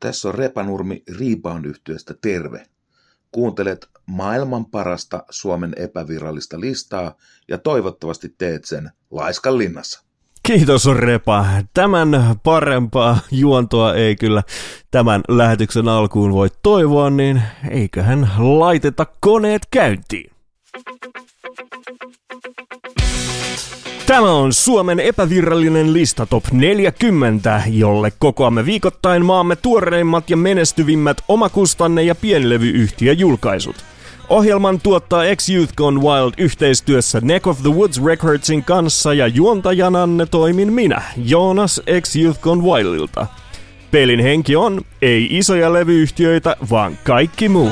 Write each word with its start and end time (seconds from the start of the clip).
Tässä 0.00 0.28
on 0.28 0.34
Repanurmi 0.34 1.02
rebound 1.18 1.64
yhtiöstä 1.64 2.14
terve. 2.20 2.66
Kuuntelet 3.32 3.88
maailman 4.06 4.66
parasta 4.66 5.24
Suomen 5.30 5.72
epävirallista 5.76 6.60
listaa 6.60 7.14
ja 7.48 7.58
toivottavasti 7.58 8.34
teet 8.38 8.64
sen 8.64 8.90
Laiskan 9.10 9.58
linnassa. 9.58 10.06
Kiitos 10.42 10.86
Repa. 10.86 11.46
Tämän 11.74 12.08
parempaa 12.42 13.18
juontoa 13.30 13.94
ei 13.94 14.16
kyllä 14.16 14.42
tämän 14.90 15.22
lähetyksen 15.28 15.88
alkuun 15.88 16.32
voi 16.32 16.48
toivoa, 16.62 17.10
niin 17.10 17.42
eiköhän 17.70 18.28
laiteta 18.38 19.06
koneet 19.20 19.62
käyntiin. 19.70 20.30
Tämä 24.16 24.32
on 24.32 24.52
Suomen 24.52 25.00
epävirallinen 25.00 25.92
lista 25.92 26.26
Top 26.26 26.44
40, 26.52 27.62
jolle 27.66 28.12
kokoamme 28.18 28.66
viikoittain 28.66 29.24
maamme 29.24 29.56
tuoreimmat 29.56 30.30
ja 30.30 30.36
menestyvimmät 30.36 31.16
omakustanne- 31.28 32.02
ja 32.02 32.14
pienlevyyhtiöjulkaisut. 32.14 33.76
Ohjelman 34.28 34.80
tuottaa 34.80 35.22
X-Youth 35.36 35.74
Gone 35.74 36.00
Wild 36.00 36.32
yhteistyössä 36.38 37.20
Neck 37.20 37.46
of 37.46 37.62
the 37.62 37.70
Woods 37.70 38.04
Recordsin 38.04 38.64
kanssa 38.64 39.14
ja 39.14 39.26
juontajananne 39.26 40.26
toimin 40.26 40.72
minä, 40.72 41.02
Joonas 41.16 41.82
X-Youth 42.00 42.40
Gone 42.40 42.62
Wildilta. 42.62 43.26
Pelin 43.90 44.20
henki 44.20 44.56
on, 44.56 44.80
ei 45.02 45.28
isoja 45.30 45.72
levyyhtiöitä, 45.72 46.56
vaan 46.70 46.98
kaikki 47.04 47.48
muu. 47.48 47.70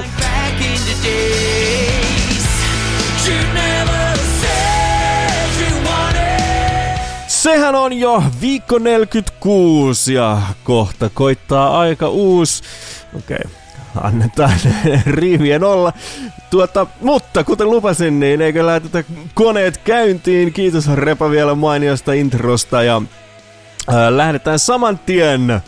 Sehän 7.45 7.75
on 7.75 7.93
jo 7.93 8.23
viikko 8.41 8.79
46 8.79 10.15
ja 10.15 10.43
kohta 10.65 11.11
koittaa 11.15 11.81
aika 11.81 12.09
uusi. 12.09 12.63
Okei, 13.17 13.37
okay, 13.45 13.51
annetaan 14.03 14.53
riivien 15.07 15.65
olla. 15.65 15.93
Tuota, 16.51 16.87
mutta 17.01 17.45
kuten 17.45 17.71
lupasin, 17.71 18.21
niin 18.21 18.41
eikö 18.41 18.67
lähetetä 18.67 19.05
koneet 19.35 19.77
käyntiin. 19.79 20.53
Kiitos 20.53 20.89
Repa 20.95 21.31
vielä 21.31 21.55
mainiosta 21.55 22.13
introsta 22.13 22.83
ja 22.83 23.03
ää, 23.89 24.17
lähdetään 24.17 24.59
saman 24.59 24.99
tien 24.99 25.61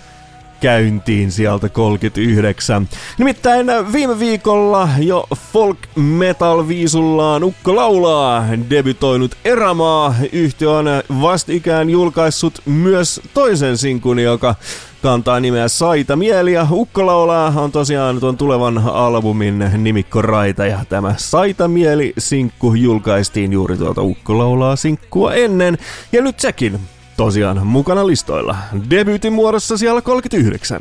käyntiin 0.60 1.32
sieltä 1.32 1.68
39. 1.68 2.88
Nimittäin 3.18 3.66
viime 3.92 4.18
viikolla 4.18 4.88
jo 4.98 5.26
folk 5.52 5.78
metal 5.96 6.68
viisullaan 6.68 7.44
Ukko 7.44 7.76
Laulaa 7.76 8.44
debytoinut 8.70 9.36
Erämaa. 9.44 10.14
Yhtiö 10.32 10.70
on 10.70 10.86
vastikään 11.20 11.90
julkaissut 11.90 12.62
myös 12.66 13.20
toisen 13.34 13.78
sinkun, 13.78 14.18
joka 14.18 14.54
kantaa 15.02 15.40
nimeä 15.40 15.68
Saita 15.68 16.16
Mieli 16.16 16.52
ja 16.52 16.66
Ukko 16.70 17.06
Laulaa 17.06 17.52
on 17.56 17.72
tosiaan 17.72 18.20
tuon 18.20 18.36
tulevan 18.36 18.78
albumin 18.78 19.70
nimikko 19.78 20.22
Raita 20.22 20.66
ja 20.66 20.78
tämä 20.88 21.14
Saita 21.16 21.68
Mieli 21.68 22.12
sinkku 22.18 22.74
julkaistiin 22.74 23.52
juuri 23.52 23.76
tuota 23.76 24.02
Ukko 24.02 24.38
Laulaa 24.38 24.76
sinkkua 24.76 25.34
ennen 25.34 25.78
ja 26.12 26.22
nyt 26.22 26.40
sekin 26.40 26.80
tosiaan 27.16 27.66
mukana 27.66 28.06
listoilla. 28.06 28.56
Debyytin 28.90 29.32
muodossa 29.32 29.76
siellä 29.76 30.02
39. 30.02 30.80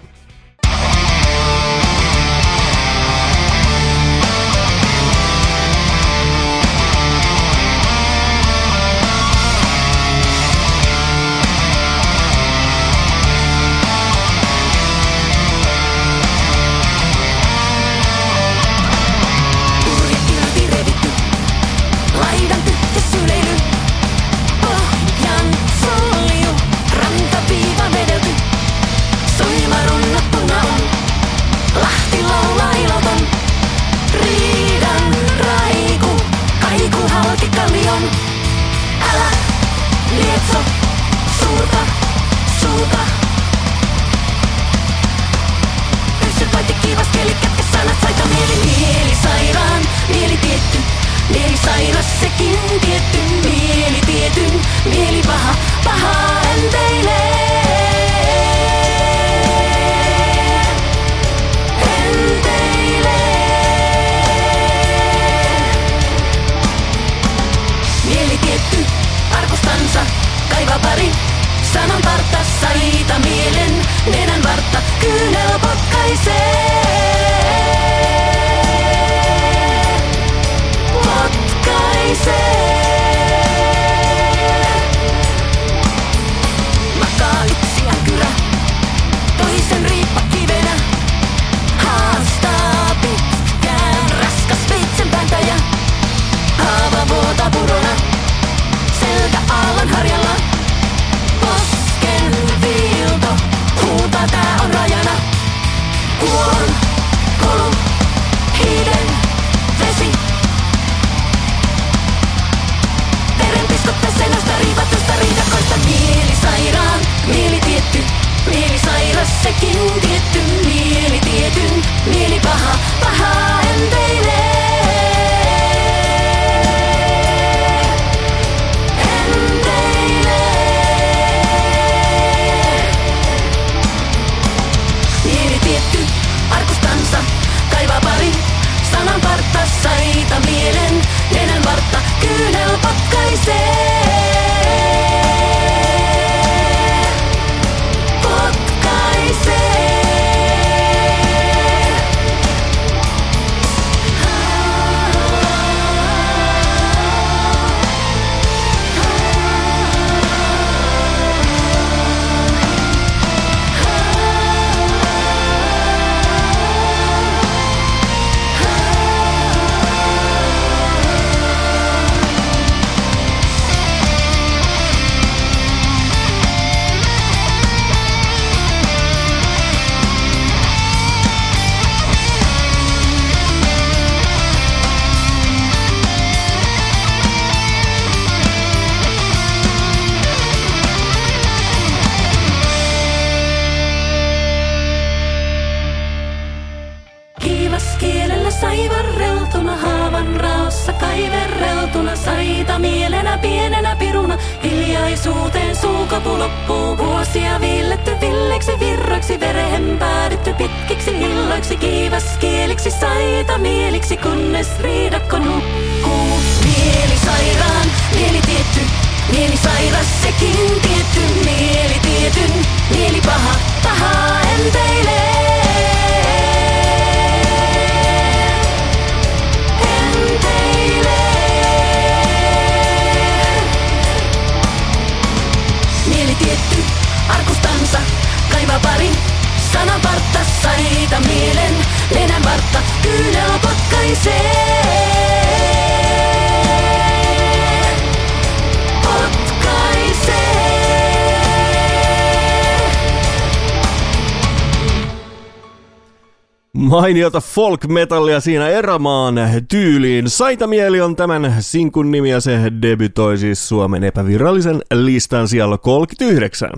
Mainiota 257.05 257.41
folk-metallia 257.41 258.39
siinä 258.39 258.69
erämaan 258.69 259.35
tyyliin. 259.69 260.29
Saitamieli 260.29 261.01
on 261.01 261.15
tämän 261.15 261.55
sinkun 261.59 262.11
nimi 262.11 262.29
ja 262.29 262.41
se 262.41 262.59
debytoi 262.81 263.37
siis 263.37 263.67
Suomen 263.67 264.03
epävirallisen 264.03 264.81
listan 264.93 265.47
siellä 265.47 265.77
39. 265.77 266.69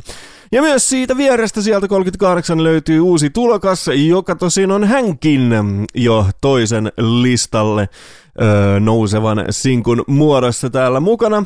Ja 0.51 0.61
myös 0.61 0.89
siitä 0.89 1.17
vierestä 1.17 1.61
sieltä 1.61 1.87
38 1.87 2.63
löytyy 2.63 2.99
uusi 2.99 3.29
tulokas, 3.29 3.87
joka 3.87 4.35
tosin 4.35 4.71
on 4.71 4.83
hänkin 4.83 5.51
jo 5.95 6.25
toisen 6.41 6.91
listalle 7.21 7.89
öö, 8.41 8.79
nousevan 8.79 9.45
sinkun 9.49 10.03
muodossa 10.07 10.69
täällä 10.69 10.99
mukana. 10.99 11.45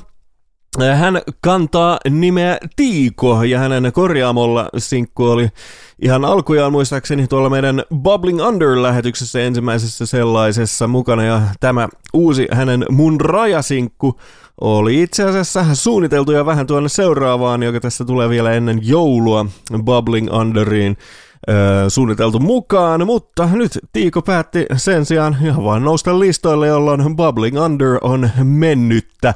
Hän 0.80 1.22
kantaa 1.42 2.00
nimeä 2.10 2.58
Tiiko 2.76 3.44
ja 3.44 3.60
hänen 3.60 3.92
korjaamolla 3.94 4.70
sinkku 4.78 5.26
oli 5.26 5.50
ihan 6.02 6.26
alkujaan 6.26 6.72
muistaakseni 6.72 7.28
tuolla 7.28 7.50
meidän 7.50 7.84
Bubbling 7.96 8.42
Under-lähetyksessä 8.42 9.42
ensimmäisessä 9.42 10.06
sellaisessa 10.06 10.88
mukana 10.88 11.24
ja 11.24 11.42
tämä 11.60 11.90
uusi 12.14 12.48
hänen 12.52 12.86
mun 12.90 13.22
rajasinkku 13.22 14.20
oli 14.62 15.02
itse 15.02 15.24
asiassa 15.24 15.76
suunniteltu 15.76 16.32
jo 16.32 16.46
vähän 16.46 16.68
tuonne 16.68 16.90
seuraavaan, 16.90 17.64
joka 17.64 17.80
tässä 17.80 18.06
tulee 18.06 18.30
vielä 18.30 18.52
ennen 18.52 18.80
joulua 18.84 19.46
Bubbling 19.84 20.34
Underiin 20.34 20.98
suunniteltu 21.88 22.40
mukaan, 22.40 23.06
mutta 23.06 23.50
nyt 23.54 23.80
Tiiko 23.94 24.22
päätti 24.22 24.66
sen 24.76 25.06
sijaan 25.06 25.38
ihan 25.44 25.64
vaan 25.64 25.84
nousta 25.84 26.20
listoille, 26.20 26.68
jolloin 26.68 27.16
Bubbling 27.16 27.60
Under 27.60 27.98
on 28.02 28.30
mennyttä. 28.44 29.34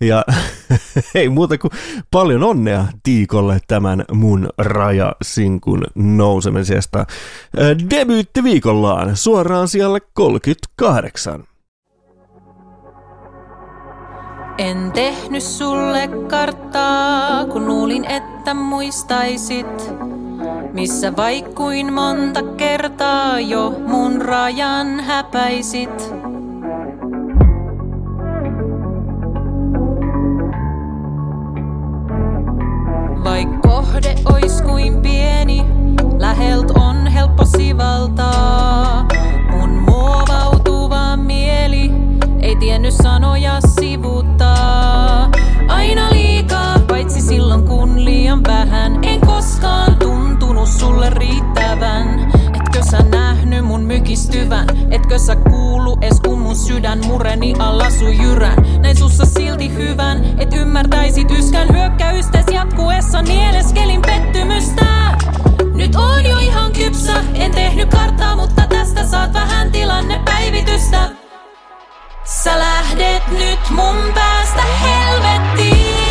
Ja 0.00 0.24
ei 1.14 1.28
muuta 1.28 1.58
kuin 1.58 1.70
paljon 2.10 2.42
onnea 2.42 2.84
Tiikolle 3.02 3.58
tämän 3.66 4.04
mun 4.12 4.48
rajasinkun 4.58 5.84
nousemisesta. 5.94 7.06
Debyytti 7.90 8.42
viikollaan 8.42 9.16
suoraan 9.16 9.68
siellä 9.68 10.00
38. 10.14 11.44
En 14.58 14.92
tehnyt 14.92 15.42
sulle 15.42 16.08
karttaa, 16.30 17.46
kun 17.46 17.66
luulin, 17.66 18.04
että 18.04 18.54
muistaisit. 18.54 19.92
Missä 20.72 21.16
vaikkuin 21.16 21.92
monta 21.92 22.42
kertaa 22.42 23.40
jo 23.40 23.70
mun 23.86 24.22
rajan 24.22 25.00
häpäisit. 25.00 26.12
Vaik 33.24 33.48
kohde 33.62 34.14
ois 34.32 34.62
kuin 34.62 35.02
pieni, 35.02 35.64
lähelt 36.18 36.70
on 36.70 37.06
helppo 37.06 37.44
sivaltaa. 37.44 39.06
Mun 39.50 39.70
muovautuva 39.70 41.16
mieli 41.16 41.90
ei 42.42 42.56
tiennyt 42.56 42.94
sanoja 42.94 43.60
sivuttaa. 43.60 45.30
Aina 45.68 46.10
liikaa, 46.10 46.78
paitsi 46.88 47.20
silloin 47.20 47.62
kun 47.62 48.04
liian 48.04 48.44
vähän. 48.44 49.04
En 49.04 49.20
koskaan 49.20 49.96
tuntunut 49.96 50.68
sulle 50.68 51.10
riittävän. 51.10 51.43
Mykistyvän? 53.94 54.66
Etkö 54.90 55.18
sä 55.18 55.36
kuulu 55.36 55.98
es 56.02 56.20
kun 56.20 56.38
mun 56.38 56.56
sydän 56.56 57.00
mureni 57.06 57.54
alla 57.58 57.90
sun 57.90 58.22
jyrän? 58.22 58.56
Näin 58.78 58.96
sussa 58.96 59.24
silti 59.24 59.74
hyvän, 59.74 60.24
et 60.38 60.52
ymmärtäisit 60.52 61.30
yskän 61.30 61.68
hyökkäystes 61.72 62.44
jatkuessa 62.52 63.22
nieleskelin 63.22 64.02
pettymystä. 64.02 64.84
Nyt 65.74 65.94
on 65.94 66.24
jo 66.24 66.38
ihan 66.38 66.72
kypsä, 66.72 67.12
en 67.34 67.50
tehnyt 67.50 67.90
karttaa, 67.90 68.36
mutta 68.36 68.62
tästä 68.68 69.06
saat 69.06 69.32
vähän 69.32 69.72
tilanne 69.72 70.20
päivitystä. 70.24 71.10
Sä 72.24 72.58
lähdet 72.58 73.22
nyt 73.30 73.70
mun 73.70 74.12
päästä 74.14 74.62
helvettiin. 74.62 76.03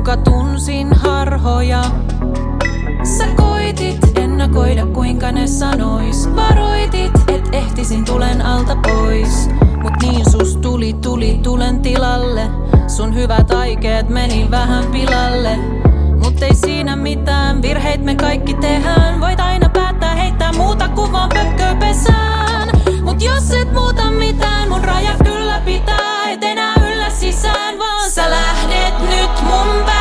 Muka 0.00 0.16
tunsin 0.16 0.92
harhoja. 0.92 1.82
Sä 3.18 3.24
koitit 3.36 4.18
ennakoida 4.18 4.86
kuinka 4.86 5.32
ne 5.32 5.46
sanois. 5.46 6.36
Varoitit, 6.36 7.12
et 7.28 7.48
ehtisin 7.52 8.04
tulen 8.04 8.42
alta 8.42 8.76
pois. 8.76 9.48
Mut 9.82 9.92
niin 10.02 10.30
sus 10.30 10.56
tuli, 10.56 10.92
tuli 10.92 11.40
tulen 11.42 11.80
tilalle. 11.80 12.50
Sun 12.86 13.14
hyvät 13.14 13.50
aikeet 13.50 14.08
meni 14.08 14.50
vähän 14.50 14.84
pilalle. 14.86 15.56
Mut 16.22 16.42
ei 16.42 16.54
siinä 16.54 16.96
mitään, 16.96 17.62
virheit 17.62 18.04
me 18.04 18.14
kaikki 18.14 18.54
tehdään. 18.54 19.20
Voit 19.20 19.40
aina 19.40 19.68
päättää 19.68 20.14
heittää 20.14 20.52
muuta 20.52 20.88
kuin 20.88 21.12
vaan 21.12 21.30
pesään. 21.78 22.68
Mut 23.02 23.22
jos 23.22 23.50
et 23.50 23.72
muuta 23.72 24.10
mitään, 24.10 24.68
mun 24.68 24.84
raja 24.84 25.14
kyllä 25.24 25.60
pitää. 25.64 26.30
Et 26.30 26.44
enää 26.44 26.79
sisään, 27.40 27.78
vaan 27.78 28.10
sä 28.10 28.30
lähdet 28.30 28.98
nyt 28.98 29.42
mun 29.42 29.84
päästä 29.84 29.99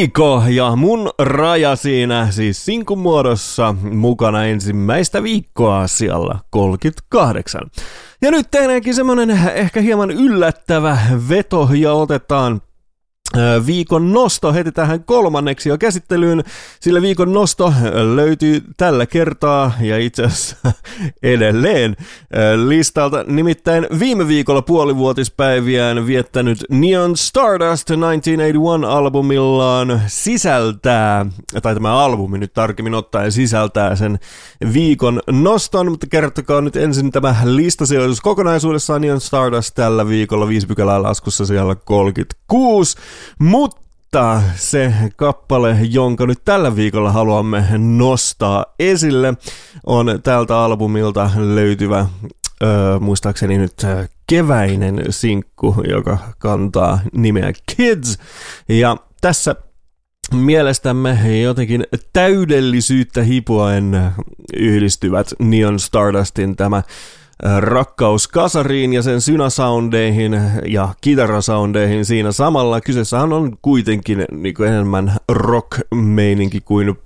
Riiko 0.00 0.42
ja 0.48 0.76
mun 0.76 1.10
raja 1.18 1.76
siinä 1.76 2.30
siis 2.30 2.64
sinkun 2.64 2.98
muodossa 2.98 3.74
mukana 3.82 4.44
ensimmäistä 4.44 5.22
viikkoa 5.22 5.86
siellä 5.86 6.38
38. 6.50 7.60
Ja 8.22 8.30
nyt 8.30 8.50
tehdäänkin 8.50 8.94
semmonen 8.94 9.30
ehkä 9.54 9.80
hieman 9.80 10.10
yllättävä 10.10 10.98
veto 11.28 11.68
ja 11.74 11.92
otetaan 11.92 12.60
viikon 13.66 14.12
nosto 14.12 14.52
heti 14.52 14.72
tähän 14.72 15.04
kolmanneksi 15.04 15.68
jo 15.68 15.78
käsittelyyn, 15.78 16.44
sillä 16.80 17.02
viikon 17.02 17.32
nosto 17.32 17.72
löytyy 18.14 18.62
tällä 18.76 19.06
kertaa 19.06 19.72
ja 19.80 19.98
itse 19.98 20.24
asiassa 20.24 20.56
edelleen 21.22 21.96
listalta. 22.66 23.24
Nimittäin 23.26 23.86
viime 23.98 24.28
viikolla 24.28 24.62
puolivuotispäiviään 24.62 26.06
viettänyt 26.06 26.64
Neon 26.70 27.16
Stardust 27.16 27.90
1981-albumillaan 27.90 30.00
sisältää, 30.06 31.26
tai 31.62 31.74
tämä 31.74 32.04
albumi 32.04 32.38
nyt 32.38 32.52
tarkemmin 32.52 32.94
ottaen 32.94 33.32
sisältää 33.32 33.96
sen 33.96 34.18
viikon 34.72 35.20
noston, 35.30 35.90
mutta 35.90 36.06
kertokaa 36.06 36.60
nyt 36.60 36.76
ensin 36.76 37.12
tämä 37.12 37.36
listasijoitus 37.44 38.20
kokonaisuudessaan 38.20 39.00
Neon 39.00 39.20
Stardust 39.20 39.74
tällä 39.74 40.08
viikolla 40.08 40.48
viisi 40.48 40.66
pykälää 40.66 41.02
laskussa 41.02 41.46
siellä 41.46 41.74
36. 41.74 42.96
Mutta 43.38 44.42
se 44.56 44.94
kappale, 45.16 45.78
jonka 45.90 46.26
nyt 46.26 46.44
tällä 46.44 46.76
viikolla 46.76 47.12
haluamme 47.12 47.64
nostaa 47.78 48.64
esille, 48.78 49.34
on 49.86 50.20
tältä 50.22 50.58
albumilta 50.58 51.30
löytyvä, 51.36 52.06
öö, 52.62 52.98
muistaakseni 52.98 53.58
nyt 53.58 53.86
keväinen 54.26 55.02
sinkku, 55.10 55.76
joka 55.88 56.18
kantaa 56.38 57.00
nimeä 57.12 57.52
Kids. 57.76 58.18
Ja 58.68 58.96
tässä 59.20 59.54
mielestämme 60.34 61.40
jotenkin 61.42 61.84
täydellisyyttä 62.12 63.22
hipuen 63.22 64.12
yhdistyvät 64.56 65.26
Neon 65.38 65.80
Stardustin 65.80 66.56
tämä 66.56 66.82
rakkaus 67.58 68.28
kasariin 68.28 68.92
ja 68.92 69.02
sen 69.02 69.20
synasoundeihin 69.20 70.40
ja 70.66 70.88
kitarasoundeihin 71.00 72.04
siinä 72.04 72.32
samalla. 72.32 72.80
Kyseessähän 72.80 73.32
on 73.32 73.56
kuitenkin 73.62 74.24
niin 74.32 74.54
kuin 74.54 74.68
enemmän 74.68 75.16
rock-meininki 75.28 76.60
kuin 76.60 76.98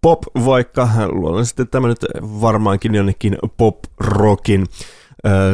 pop, 0.00 0.22
vaikka 0.44 0.88
luonnollisesti 1.08 1.66
tämä 1.66 1.88
nyt 1.88 2.04
varmaankin 2.20 2.94
jonnekin 2.94 3.38
pop-rockin 3.56 4.66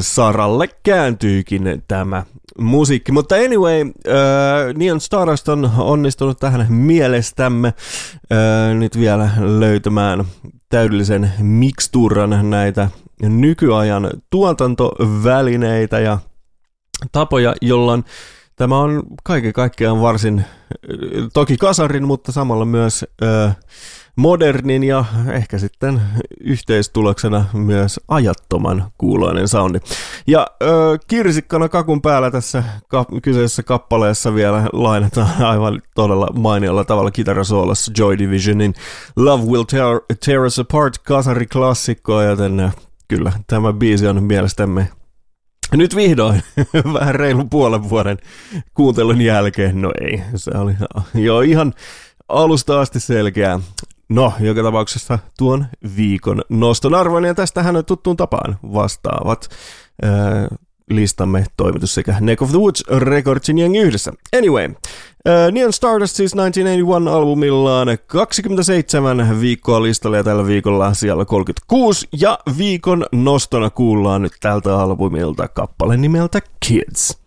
saralle 0.00 0.68
kääntyykin 0.82 1.82
tämä 1.88 2.24
musiikki. 2.58 3.12
Mutta 3.12 3.34
anyway, 3.34 3.80
äh, 3.80 4.74
Neon 4.76 5.00
Stardust 5.00 5.48
on 5.48 5.70
onnistunut 5.78 6.38
tähän 6.38 6.66
mielestämme 6.68 7.68
äh, 7.68 8.74
nyt 8.78 8.98
vielä 8.98 9.30
löytämään 9.40 10.24
täydellisen 10.68 11.32
miksturan 11.38 12.50
näitä 12.50 12.88
nykyajan 13.23 14.11
tuotantovälineitä 14.30 16.00
ja 16.00 16.18
tapoja, 17.12 17.54
jolloin 17.62 18.04
tämä 18.56 18.78
on 18.78 19.02
kaiken 19.25 19.52
kaikkiaan 19.52 20.00
varsin, 20.00 20.44
toki 21.33 21.56
kasarin, 21.56 22.06
mutta 22.06 22.33
samalla 22.33 22.64
myös 22.64 23.04
modernin 24.16 24.85
ja 24.85 25.04
ehkä 25.33 25.59
sitten 25.59 26.00
yhteistuloksena 26.40 27.44
myös 27.52 28.00
ajattoman 28.09 28.92
kuuloinen 28.99 29.49
soundi. 29.49 29.78
Ja 30.26 30.47
ö, 30.62 30.99
kirsikkana 31.06 31.68
kakun 31.68 32.02
päällä 32.02 32.30
tässä 32.30 32.64
ka- 32.88 33.06
kyseisessä 33.23 33.62
kappaleessa 33.62 34.35
vielä 34.35 34.68
lainataan 34.73 35.42
aivan 35.52 35.83
todella 35.94 36.28
mainiolla 36.35 36.85
tavalla 36.85 37.11
kitarasoolossa 37.11 37.92
Joy 37.99 38.18
Divisionin 38.18 38.75
Love 39.16 39.44
Will 39.44 39.62
Tear, 39.62 40.00
tear 40.25 40.40
Us 40.44 40.59
Apart 40.59 40.99
kasariklassikkoa, 40.99 42.25
joten 42.25 42.73
kyllä 43.08 43.32
tämä 43.46 43.73
biisi 43.73 44.06
on 44.06 44.23
mielestämme 44.23 44.88
nyt 45.73 45.96
vihdoin, 45.96 46.42
vähän 46.99 47.14
reilun 47.14 47.50
puolen 47.50 47.90
vuoden 47.90 48.18
kuuntelun 48.75 49.20
jälkeen, 49.20 49.82
no 49.82 49.92
ei, 50.00 50.23
se 50.37 50.50
oli 50.58 50.75
jo 51.14 51.40
ihan 51.40 51.75
alusta 52.28 52.80
asti 52.80 53.00
selkeää. 53.00 53.61
No, 54.08 54.32
joka 54.40 54.62
tapauksessa 54.62 55.18
tuon 55.38 55.66
viikon 55.96 56.42
noston 56.49 56.94
arvoinen 56.94 57.28
ja 57.28 57.34
tästähän 57.34 57.84
tuttuun 57.84 58.16
tapaan 58.16 58.58
vastaavat 58.62 59.49
listamme 60.90 61.44
toimitus 61.56 61.94
sekä 61.94 62.16
Neck 62.20 62.42
of 62.42 62.50
the 62.50 62.58
Woods 62.58 62.84
Recordsin 62.98 63.58
jengi 63.58 63.78
yhdessä. 63.78 64.12
Anyway, 64.38 64.68
uh, 64.68 65.52
Neon 65.52 65.72
Stardust 65.72 66.16
siis 66.16 66.34
1981-albumillaan 66.34 67.98
27 68.06 69.40
viikkoa 69.40 69.82
listalle 69.82 70.16
ja 70.16 70.24
tällä 70.24 70.46
viikolla 70.46 70.94
siellä 70.94 71.24
36 71.24 72.08
ja 72.20 72.38
viikon 72.58 73.06
nostona 73.12 73.70
kuullaan 73.70 74.22
nyt 74.22 74.32
tältä 74.40 74.78
albumilta 74.78 75.48
kappale 75.48 75.96
nimeltä 75.96 76.40
Kids. 76.66 77.23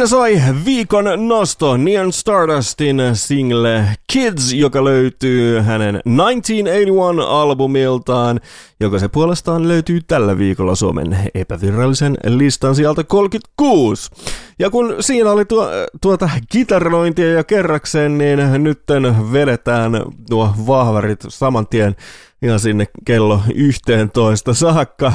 Siinä 0.00 0.08
soi 0.08 0.42
viikon 0.64 1.28
nosto 1.28 1.76
Neon 1.76 2.12
Stardustin 2.12 3.00
single 3.14 3.84
Kids, 4.12 4.52
joka 4.52 4.84
löytyy 4.84 5.60
hänen 5.60 5.94
1981-albumiltaan, 5.94 8.40
joka 8.80 8.98
se 8.98 9.08
puolestaan 9.08 9.68
löytyy 9.68 10.00
tällä 10.00 10.38
viikolla 10.38 10.74
Suomen 10.74 11.18
epävirallisen 11.34 12.16
listan 12.24 12.74
sieltä 12.74 13.04
36. 13.04 14.10
Ja 14.58 14.70
kun 14.70 14.96
siinä 15.00 15.30
oli 15.30 15.44
tuo, 15.44 15.68
tuota 16.00 16.30
kitarointia 16.50 17.32
ja 17.32 17.44
kerrakseen, 17.44 18.18
niin 18.18 18.38
nytten 18.58 19.32
vedetään 19.32 19.92
nuo 20.30 20.54
vahvarit 20.66 21.20
saman 21.28 21.66
tien 21.66 21.96
ihan 22.42 22.60
sinne 22.60 22.86
kello 23.04 23.40
11 23.54 24.54
saakka. 24.54 25.12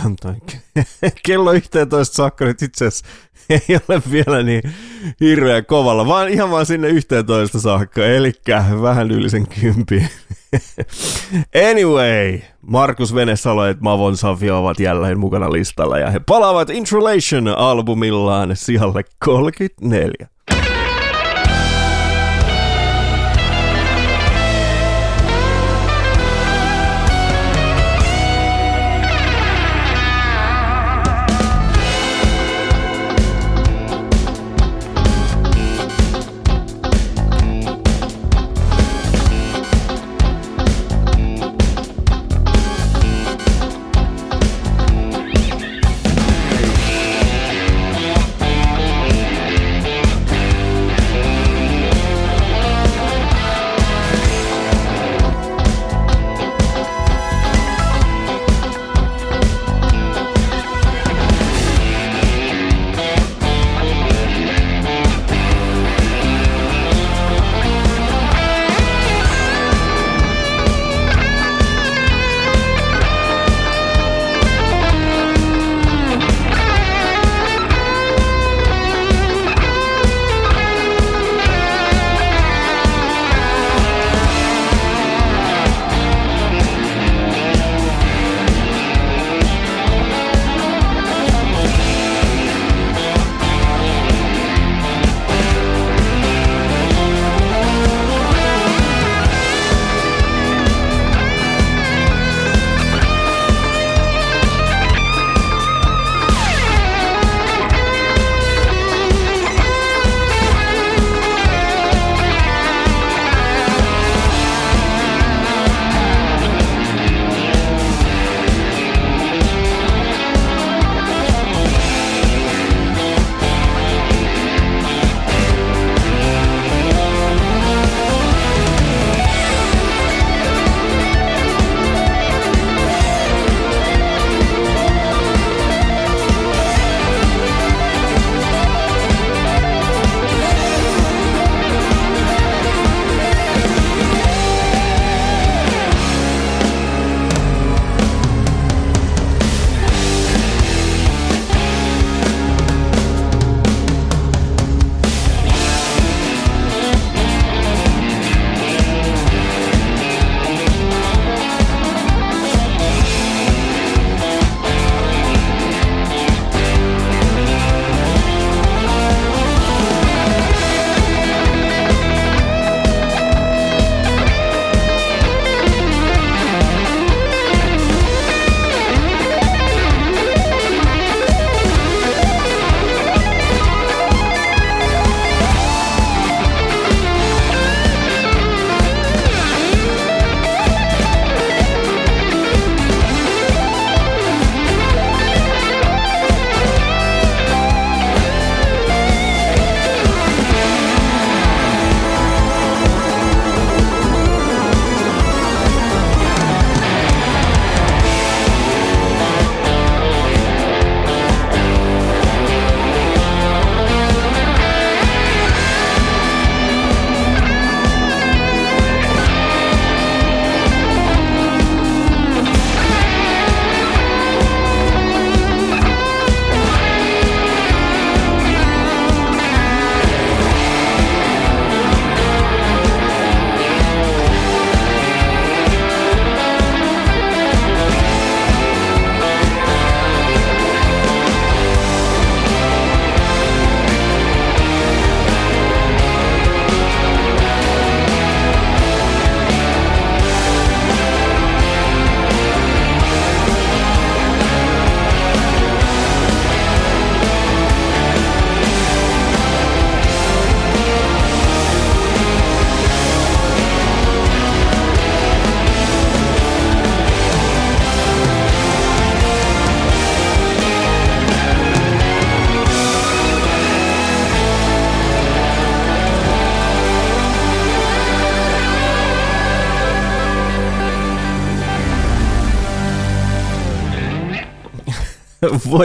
kello 1.26 1.54
11 1.54 2.16
saakka 2.16 2.46
nyt 2.46 2.62
itse 2.62 2.86
asiassa 2.86 3.06
ei 3.50 3.80
ole 3.90 4.02
vielä 4.12 4.44
niin 4.44 4.62
hirveän 5.20 5.66
kovalla, 5.66 6.08
vaan 6.08 6.30
ihan 6.30 6.52
vaan 6.52 6.66
sinne 6.66 6.88
11 6.88 7.60
saakka, 7.60 8.06
eli 8.06 8.32
vähän 8.82 9.12
yli 9.12 9.28
kympi. 9.62 10.08
anyway, 11.72 12.40
Markus 12.62 13.16
Venesalo 13.16 13.66
ja 13.66 13.76
Mavon 13.80 14.18
Savio 14.18 14.60
ovat 14.60 14.80
jälleen 14.80 15.20
mukana 15.20 15.52
listalla 15.52 16.00
ja 16.00 16.12
he 16.12 16.20
palaavat 16.20 16.70
Introlation-albumillaan 16.70 18.50
sijalle 18.54 19.04
34. 19.20 20.35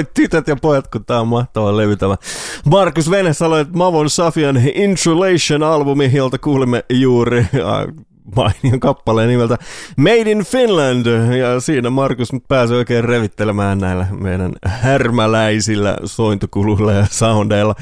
Voi 0.00 0.10
tytöt 0.14 0.48
ja 0.48 0.56
pojat, 0.56 0.88
kun 0.88 1.04
tää 1.04 1.20
on 1.20 1.28
mahtava 1.28 1.76
levy 1.76 1.96
tämä. 1.96 2.16
Markus 2.64 3.10
Vene 3.10 3.32
sanoi, 3.32 3.60
että 3.60 3.76
Mavon 3.76 4.10
Safian 4.10 4.56
Insulation-albumi, 4.56 6.10
jolta 6.16 6.38
kuulimme 6.38 6.84
juuri 6.90 7.46
mainion 8.36 8.80
kappaleen 8.80 9.28
nimeltä 9.28 9.58
Made 9.96 10.30
in 10.30 10.44
Finland. 10.44 11.06
Ja 11.36 11.60
siinä 11.60 11.90
Markus 11.90 12.32
nyt 12.32 12.42
pääsee 12.48 12.76
oikein 12.76 13.04
revittelemään 13.04 13.78
näillä 13.78 14.06
meidän 14.20 14.52
härmäläisillä 14.64 15.96
sointokuluilla 16.04 16.92
ja 16.92 17.06
soundeilla. 17.10 17.74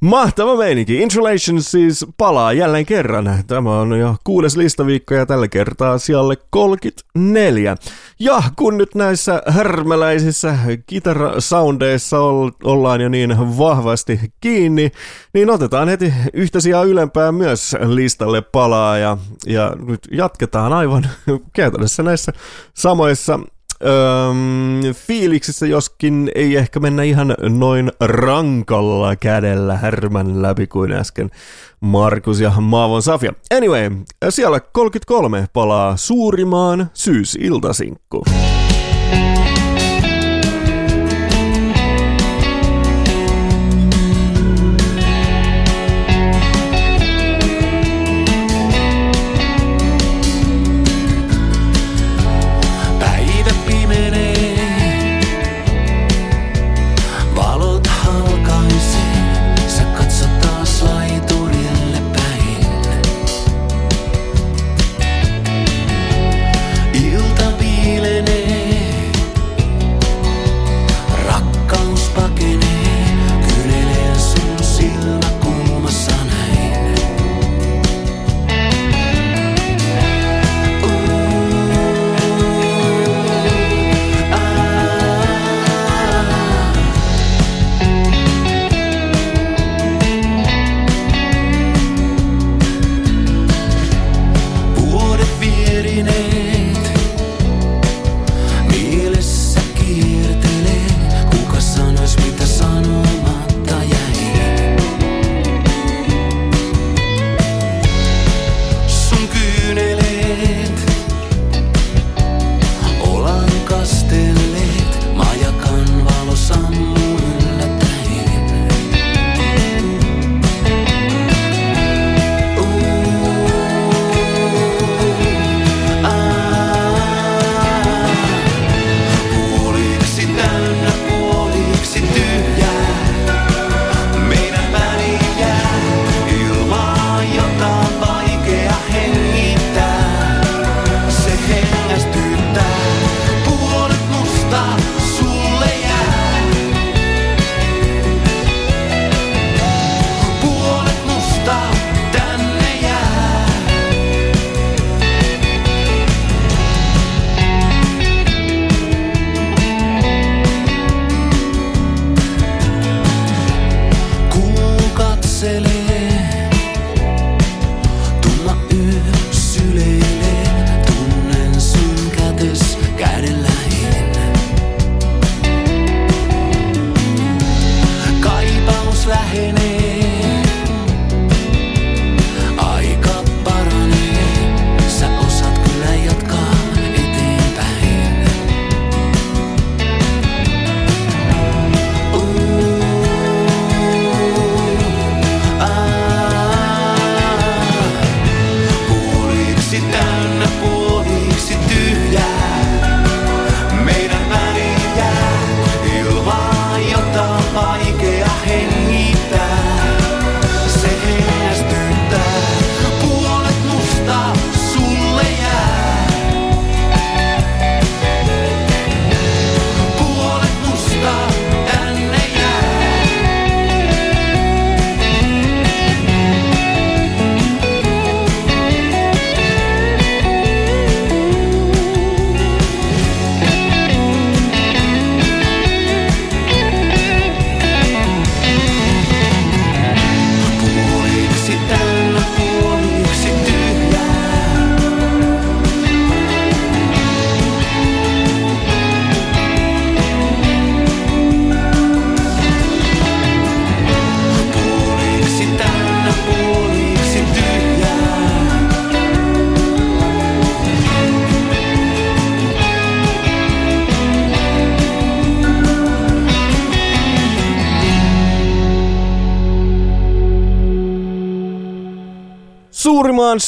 Mahtava 0.00 0.56
meininki. 0.56 0.96
Insulation 0.96 1.62
siis 1.62 2.06
palaa 2.16 2.52
jälleen 2.52 2.86
kerran. 2.86 3.44
Tämä 3.46 3.80
on 3.80 3.98
jo 3.98 4.16
kuudes 4.24 4.56
listaviikko 4.56 5.14
ja 5.14 5.26
tällä 5.26 5.48
kertaa 5.48 5.98
sijalle 5.98 6.36
34. 6.50 7.76
Ja 8.18 8.42
kun 8.56 8.76
nyt 8.76 8.94
näissä 8.94 9.42
härmäläisissä 9.46 10.58
kitarasoundeissa 10.86 12.20
ollaan 12.64 13.00
jo 13.00 13.08
niin 13.08 13.58
vahvasti 13.58 14.20
kiinni, 14.40 14.92
niin 15.34 15.50
otetaan 15.50 15.88
heti 15.88 16.14
yhtä 16.32 16.60
sijaa 16.60 16.84
ylempää 16.84 17.32
myös 17.32 17.76
listalle 17.86 18.42
palaa 18.42 18.98
ja, 18.98 19.16
ja 19.46 19.72
nyt 19.86 20.00
jatketaan 20.10 20.72
aivan 20.72 21.06
käytännössä 21.56 22.02
näissä 22.02 22.32
samoissa 22.74 23.40
Öm, 23.84 24.94
fiiliksissä 24.94 25.66
joskin 25.66 26.30
ei 26.34 26.56
ehkä 26.56 26.80
mennä 26.80 27.02
ihan 27.02 27.34
noin 27.48 27.92
rankalla 28.00 29.16
kädellä 29.16 29.76
härmän 29.76 30.42
läpi 30.42 30.66
kuin 30.66 30.92
äsken 30.92 31.30
Markus 31.80 32.40
ja 32.40 32.52
Maavon 32.60 33.02
Safia. 33.02 33.32
Anyway, 33.56 33.90
siellä 34.28 34.60
33 34.60 35.46
palaa 35.52 35.96
suurimaan 35.96 36.90
syysiltasinkku. 36.94 38.24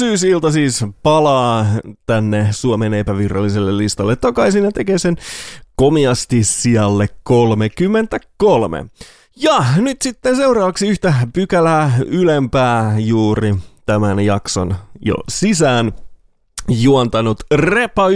Syysilta 0.00 0.52
siis 0.52 0.84
palaa 1.02 1.66
tänne 2.06 2.48
Suomen 2.50 2.94
epäviralliselle 2.94 3.76
listalle 3.76 4.16
takaisin 4.16 4.64
ja 4.64 4.72
tekee 4.72 4.98
sen 4.98 5.16
komiasti 5.76 6.44
sijalle 6.44 7.08
33. 7.22 8.86
Ja 9.36 9.64
nyt 9.76 10.02
sitten 10.02 10.36
seuraavaksi 10.36 10.88
yhtä 10.88 11.14
pykälää 11.32 11.92
ylempää 12.06 12.98
juuri 12.98 13.54
tämän 13.86 14.20
jakson 14.20 14.74
jo 15.00 15.14
sisään 15.28 15.92
juontanut 16.70 17.40
repa 17.54 18.08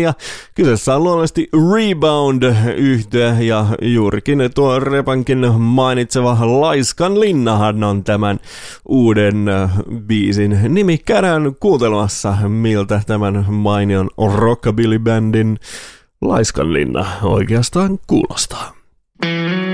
ja 0.00 0.14
kyseessä 0.54 0.94
on 0.96 1.04
luonnollisesti 1.04 1.48
rebound 1.74 2.42
yhtyö 2.76 3.34
ja 3.40 3.66
juurikin 3.82 4.38
tuo 4.54 4.80
Repankin 4.80 5.52
mainitseva 5.58 6.38
Laiskan 6.40 7.20
linnahan 7.20 7.84
on 7.84 8.04
tämän 8.04 8.38
uuden 8.88 9.48
äh, 9.48 9.70
biisin 10.06 10.58
nimi. 10.68 10.98
Käydään 10.98 11.56
kuuntelemassa, 11.60 12.36
miltä 12.48 13.00
tämän 13.06 13.44
mainion 13.48 14.10
rockabilly-bändin 14.16 15.58
Laiskan 16.20 16.72
linna 16.72 17.06
oikeastaan 17.22 17.98
kuulostaa. 18.06 18.72
Ai 19.22 19.65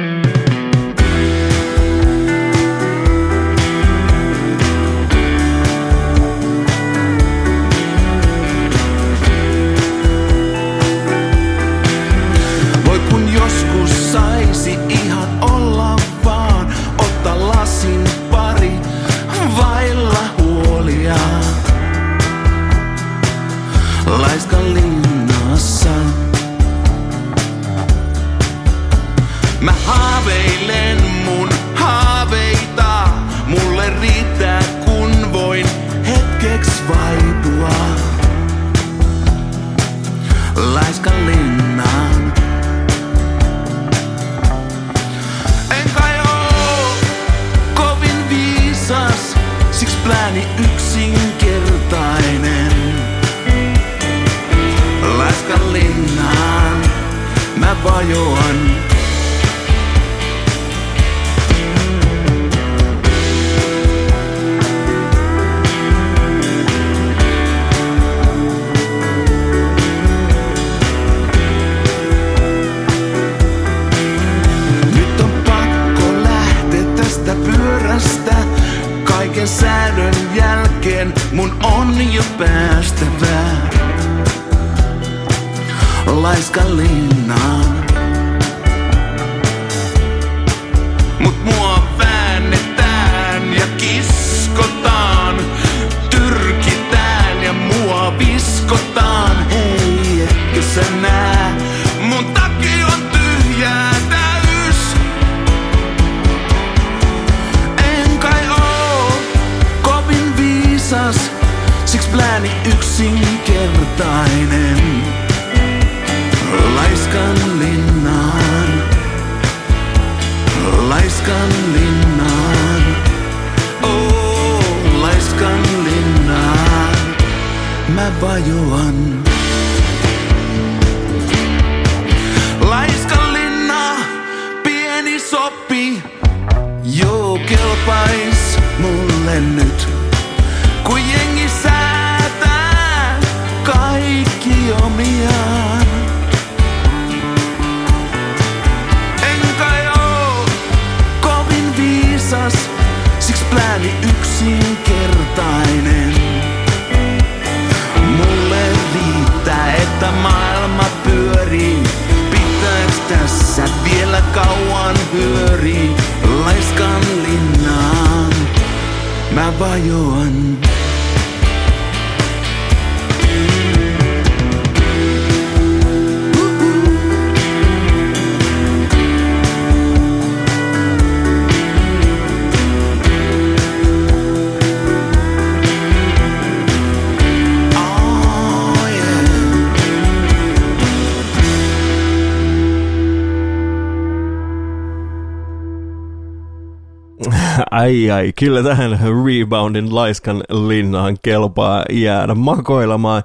ai, 198.22 198.32
kyllä 198.38 198.62
tähän 198.62 198.98
reboundin 199.26 199.94
laiskan 199.94 200.42
linnaan 200.50 201.16
kelpaa 201.22 201.85
jäädä 201.92 202.35
makoilemaan. 202.35 203.22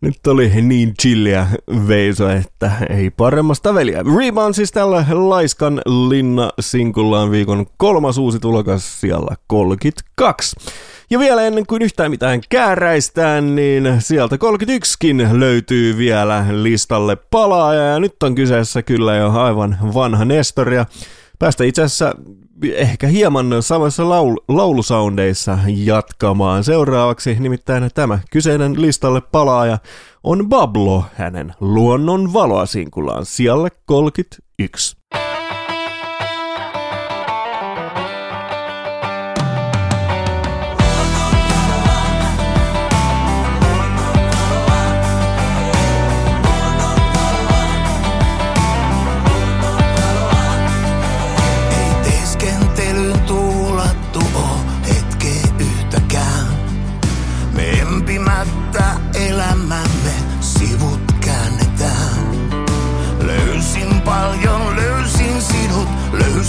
Nyt 0.00 0.26
oli 0.26 0.62
niin 0.62 0.94
chilliä 1.02 1.46
veiso, 1.88 2.28
että 2.28 2.70
ei 2.90 3.10
paremmasta 3.10 3.74
veliä. 3.74 4.04
Rebound 4.18 4.54
siis 4.54 4.72
tällä 4.72 5.04
laiskan 5.10 5.80
linna 5.86 6.50
sinkullaan 6.60 7.30
viikon 7.30 7.66
kolmas 7.76 8.18
uusi 8.18 8.38
tulokas 8.38 9.00
siellä 9.00 9.36
32. 9.46 10.56
Ja 11.10 11.18
vielä 11.18 11.42
ennen 11.42 11.66
kuin 11.66 11.82
yhtään 11.82 12.10
mitään 12.10 12.40
kääräistään, 12.48 13.54
niin 13.54 13.96
sieltä 13.98 14.36
31kin 14.36 15.38
löytyy 15.38 15.96
vielä 15.96 16.46
listalle 16.50 17.16
palaaja. 17.16 17.82
Ja 17.82 18.00
nyt 18.00 18.22
on 18.22 18.34
kyseessä 18.34 18.82
kyllä 18.82 19.16
jo 19.16 19.30
aivan 19.32 19.78
vanha 19.94 20.24
Nestoria. 20.24 20.86
Päästä 21.38 21.64
itse 21.64 21.82
asiassa 21.82 22.14
ehkä 22.74 23.06
hieman 23.06 23.46
samassa 23.60 24.02
laul- 24.02 24.44
laulusoundeissa 24.48 25.58
jatkamaan. 25.66 26.64
Seuraavaksi 26.64 27.36
nimittäin 27.40 27.90
tämä 27.94 28.18
kyseinen 28.30 28.82
listalle 28.82 29.20
palaaja 29.20 29.78
on 30.24 30.48
Bablo 30.48 31.04
hänen 31.14 31.54
luonnon 31.60 32.32
valoa 32.32 32.66
sinkulaan 32.66 33.26
sijalle 33.26 33.68
31. 33.86 34.96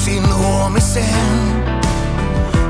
löysin 0.10 0.36
huomisen. 0.36 1.64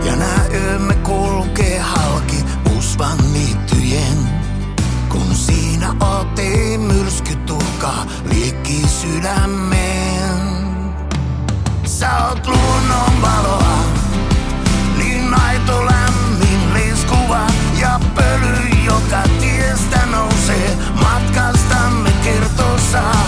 Ja 0.03 0.15
nää 0.15 0.45
yömme 0.53 0.93
kulkee 0.93 1.79
halki 1.79 2.35
usvan 2.77 3.17
niittyjen. 3.33 4.17
Kun 5.09 5.35
siinä 5.35 5.93
ootei 6.01 6.77
myrsky 6.77 7.35
tuhkaa 7.35 8.05
liekki 8.23 8.87
sydämeen. 8.87 10.39
Sä 11.85 12.27
oot 12.27 12.47
luonnon 12.47 13.21
valoa, 13.21 13.79
niin 14.97 15.33
aito 15.33 15.85
lämmin 15.85 16.73
leiskuva 16.73 17.47
ja 17.81 17.99
pöly, 18.15 18.69
joka 18.85 19.23
tiestä 19.39 20.05
nousee. 20.11 20.77
Matkastamme 21.01 22.11
kertosaa 22.23 23.25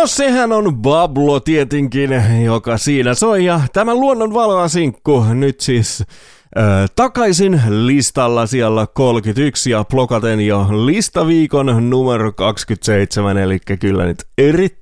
No 0.00 0.06
sehän 0.06 0.52
on 0.52 0.76
Bablo 0.76 1.40
tietenkin, 1.40 2.10
joka 2.44 2.78
siinä 2.78 3.14
soi. 3.14 3.44
Ja 3.44 3.60
tämä 3.72 3.94
luonnon 3.94 4.34
sinkku 4.70 5.24
nyt 5.34 5.60
siis 5.60 6.00
ö, 6.00 6.62
takaisin 6.96 7.62
listalla 7.68 8.46
siellä 8.46 8.86
31 8.94 9.70
ja 9.70 9.84
blokaten 9.84 10.46
jo 10.46 10.66
listaviikon 10.86 11.90
numero 11.90 12.32
27. 12.32 13.38
Eli 13.38 13.58
kyllä 13.80 14.04
nyt 14.04 14.24
erittäin 14.38 14.79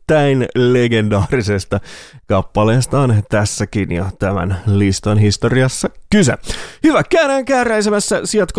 legendaarisesta 0.55 1.81
kappaleesta 2.27 3.01
on 3.01 3.23
tässäkin 3.31 3.93
jo 3.93 4.05
tämän 4.19 4.57
listan 4.67 5.19
historiassa 5.19 5.91
kyse. 6.11 6.35
Hyvä, 6.85 7.03
käydään 7.03 7.45
kääräisemässä 7.45 8.21
sijat 8.25 8.53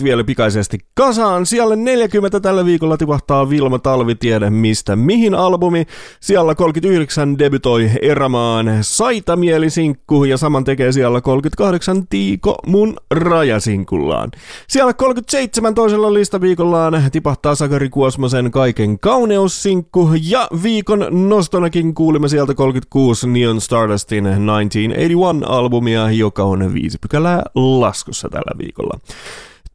31-40 0.00 0.04
vielä 0.04 0.24
pikaisesti 0.24 0.78
kasaan. 0.94 1.46
Siellä 1.46 1.76
40 1.76 2.40
tällä 2.40 2.64
viikolla 2.64 2.96
tipahtaa 2.96 3.50
Vilma 3.50 3.78
Talvitiede 3.78 4.50
Mistä 4.50 4.96
mihin 4.96 5.34
albumi. 5.34 5.86
Siellä 6.20 6.54
39 6.54 7.38
debytoi 7.38 7.90
Eramaan 8.02 8.66
Saitamielisinkku 8.80 10.24
ja 10.24 10.36
saman 10.36 10.64
tekee 10.64 10.92
siellä 10.92 11.20
38 11.20 12.06
Tiiko 12.06 12.56
mun 12.66 12.96
rajasinkullaan. 13.10 14.30
Siellä 14.68 14.94
37 14.94 15.74
toisella 15.74 16.14
listaviikollaan 16.14 17.02
tipahtaa 17.12 17.54
Sakari 17.54 17.88
Kuosmosen 17.88 18.50
Kaiken 18.50 18.98
kauneussinkku 18.98 20.10
ja 20.22 20.39
viikon 20.62 21.06
nostonakin 21.28 21.94
kuulimme 21.94 22.28
sieltä 22.28 22.54
36 22.54 23.28
Neon 23.28 23.60
Stardustin 23.60 24.24
1981-albumia, 24.24 26.10
joka 26.12 26.42
on 26.44 26.74
viisi 26.74 26.98
pykälää 27.00 27.42
laskussa 27.54 28.28
tällä 28.28 28.58
viikolla. 28.58 29.00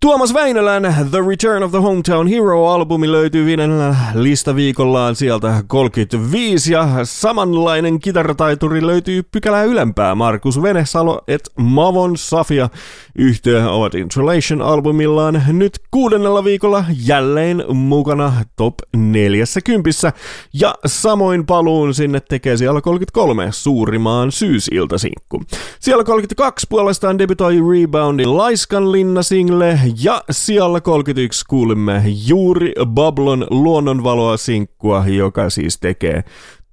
Tuomas 0.06 0.34
Väinölän 0.34 0.84
The 1.12 1.22
Return 1.28 1.64
of 1.64 1.72
the 1.72 1.80
Hometown 1.80 2.28
Hero-albumi 2.28 3.12
löytyy 3.12 3.46
viidennellä 3.46 3.96
listaviikollaan 4.14 5.16
sieltä 5.16 5.64
35 5.68 6.74
ja 6.74 6.88
samanlainen 7.04 8.00
kitarataituri 8.00 8.88
löytyy 8.88 9.24
pykälää 9.24 9.64
ylempää. 9.64 10.16
Markus 10.16 10.62
Venesalo 10.62 11.22
et 11.28 11.50
Mavon 11.58 12.18
Safia 12.18 12.70
yhtyö 13.16 13.70
ovat 13.72 13.94
Insulation-albumillaan 13.96 15.42
nyt 15.48 15.80
kuudennella 15.92 16.44
viikolla 16.44 16.86
jälleen 17.06 17.64
mukana 17.74 18.34
top 18.56 18.74
40 18.96 20.14
ja 20.54 20.76
samoin 20.86 21.46
paluun 21.46 21.94
sinne 21.94 22.20
tekee 22.20 22.58
siellä 22.58 22.82
33 22.82 23.48
suurimaan 23.52 24.32
syysiltasinkku. 24.32 25.44
Siellä 25.80 26.04
32 26.04 26.68
puolestaan 26.70 27.20
debytoi 27.20 27.56
Reboundin 27.56 28.38
Laiskan 28.38 28.92
linna-single 28.92 29.80
ja 30.04 30.24
siellä 30.32 30.82
31 30.82 31.46
kuulimme 31.50 32.04
juuri 32.28 32.74
Bablon 32.86 33.48
luonnonvaloa 33.50 34.38
sinkkua, 34.38 35.04
joka 35.08 35.50
siis 35.50 35.78
tekee 35.80 36.24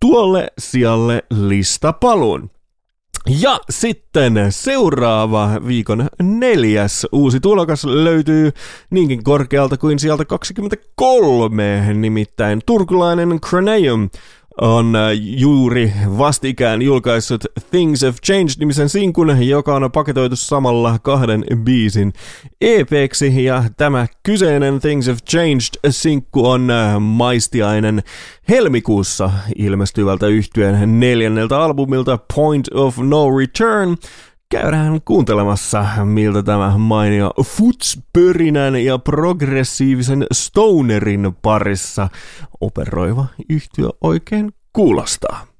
tuolle 0.00 0.46
sijalle 0.58 1.24
listapaluun. 1.30 2.50
Ja 3.40 3.58
sitten 3.70 4.34
seuraava 4.50 5.50
viikon 5.66 6.08
neljäs 6.22 7.06
uusi 7.12 7.40
tulokas 7.40 7.84
löytyy 7.84 8.52
niinkin 8.90 9.24
korkealta 9.24 9.76
kuin 9.76 9.98
sieltä 9.98 10.24
23, 10.24 11.94
nimittäin 11.94 12.60
turkulainen 12.66 13.40
Craneum 13.40 14.08
on 14.60 14.96
äh, 14.96 15.10
juuri 15.20 15.92
vastikään 16.18 16.82
julkaissut 16.82 17.44
Things 17.70 18.02
Have 18.02 18.14
Changed-nimisen 18.26 18.88
sinkun, 18.88 19.46
joka 19.48 19.74
on 19.74 19.92
paketoitu 19.92 20.36
samalla 20.36 20.98
kahden 20.98 21.44
biisin 21.64 22.12
EPksi, 22.60 23.44
ja 23.44 23.64
tämä 23.76 24.06
kyseinen 24.22 24.80
Things 24.80 25.06
Have 25.06 25.18
Changed-sinkku 25.30 26.46
on 26.46 26.70
äh, 26.70 27.00
maistiainen 27.00 28.02
helmikuussa 28.48 29.30
ilmestyvältä 29.56 30.26
yhtyeen 30.26 31.00
neljänneltä 31.00 31.60
albumilta 31.60 32.18
Point 32.34 32.68
of 32.74 32.98
No 32.98 33.38
Return, 33.38 33.96
käydään 34.52 35.00
kuuntelemassa, 35.04 35.86
miltä 36.04 36.42
tämä 36.42 36.78
mainio 36.78 37.30
futspörinän 37.44 38.84
ja 38.84 38.98
progressiivisen 38.98 40.26
stonerin 40.32 41.36
parissa 41.42 42.08
operoiva 42.60 43.26
yhtiö 43.48 43.88
oikein 44.00 44.52
kuulostaa. 44.72 45.51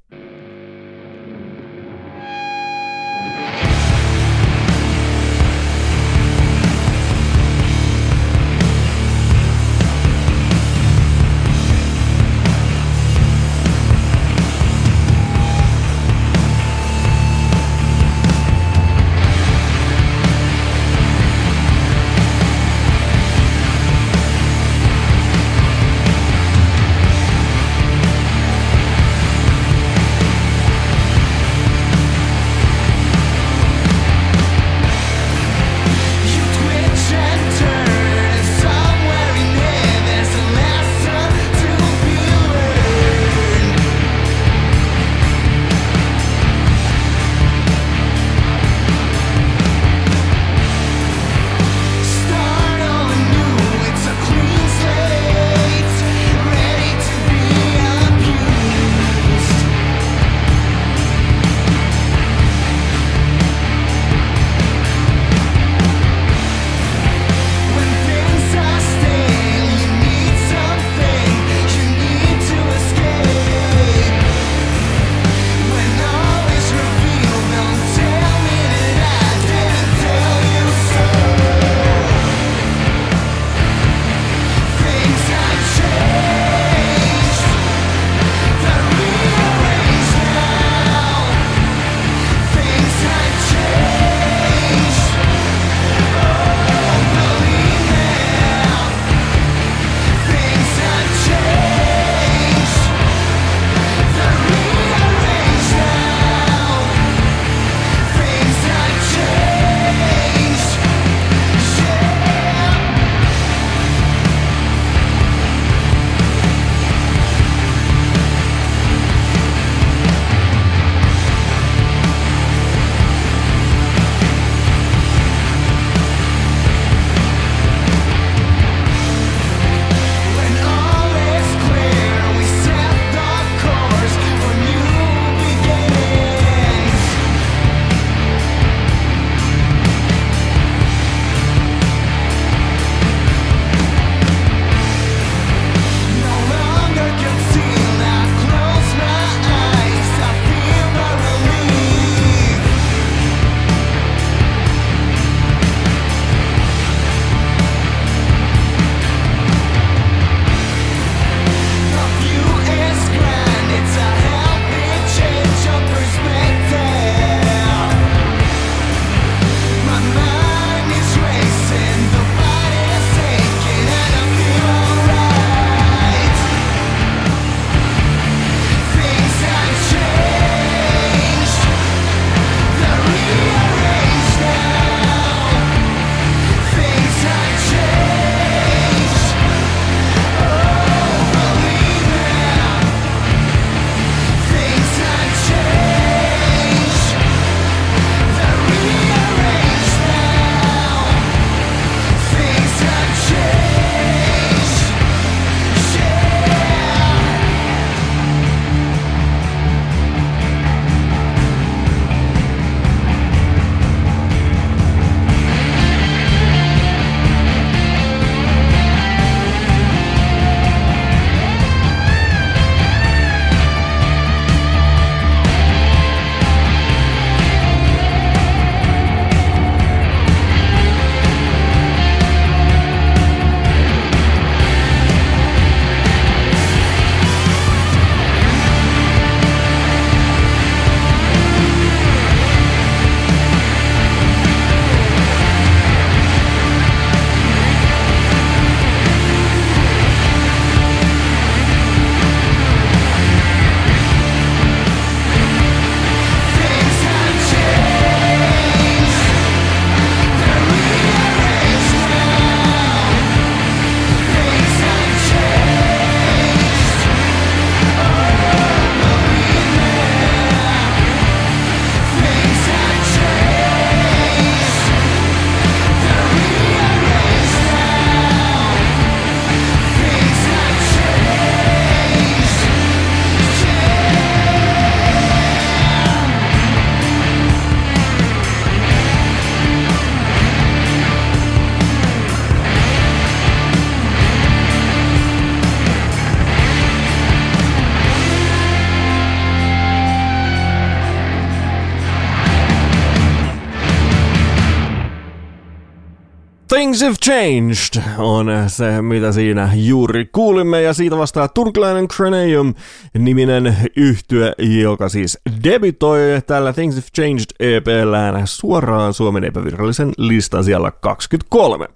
Things 307.03 307.19
have 307.21 307.35
changed 307.35 308.03
on 308.19 308.47
se, 308.67 309.03
mitä 309.03 309.33
siinä 309.33 309.71
juuri 309.75 310.29
kuulimme, 310.33 310.83
ja 310.83 310.95
siitä 310.95 311.19
vastaa 311.19 311.49
turkilainen 311.49 312.09
Cranium 312.09 312.75
niminen 313.19 313.77
yhtye, 313.97 314.53
joka 314.83 315.09
siis 315.09 315.39
debitoi 315.65 316.21
tällä 316.47 316.73
Things 316.73 316.95
have 316.95 317.07
changed 317.17 317.45
EPllään 317.61 318.47
suoraan 318.47 319.15
Suomen 319.15 319.45
epävirallisen 319.45 320.13
listan 320.19 320.65
siellä 320.65 320.91
23. 320.91 321.89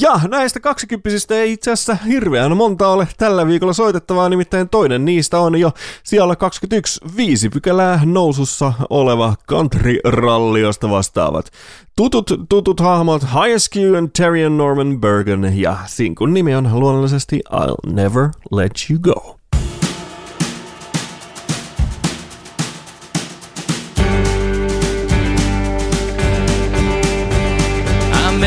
Ja 0.00 0.20
näistä 0.28 0.60
kaksikymppisistä 0.60 1.34
ei 1.34 1.52
itse 1.52 1.72
asiassa 1.72 2.04
hirveän 2.04 2.56
monta 2.56 2.88
ole 2.88 3.08
tällä 3.16 3.46
viikolla 3.46 3.72
soitettavaa, 3.72 4.28
nimittäin 4.28 4.68
toinen 4.68 5.04
niistä 5.04 5.38
on 5.38 5.60
jo 5.60 5.72
siellä 6.02 6.36
21 6.36 7.00
viisi 7.16 7.48
pykälää 7.48 8.00
nousussa 8.04 8.72
oleva 8.90 9.34
country-ralliosta 9.50 10.90
vastaavat. 10.90 11.50
Tutut, 11.96 12.30
tutut 12.48 12.80
hahmot 12.80 13.22
HSQ 13.22 13.76
and 13.98 14.08
Terry 14.16 14.44
and 14.44 14.56
Norman 14.56 15.00
Bergen 15.00 15.60
ja 15.60 15.76
sinkun 15.86 16.34
nimi 16.34 16.54
on 16.54 16.80
luonnollisesti 16.80 17.40
I'll 17.52 17.92
Never 17.92 18.28
Let 18.52 18.72
You 18.90 18.98
Go. 18.98 19.35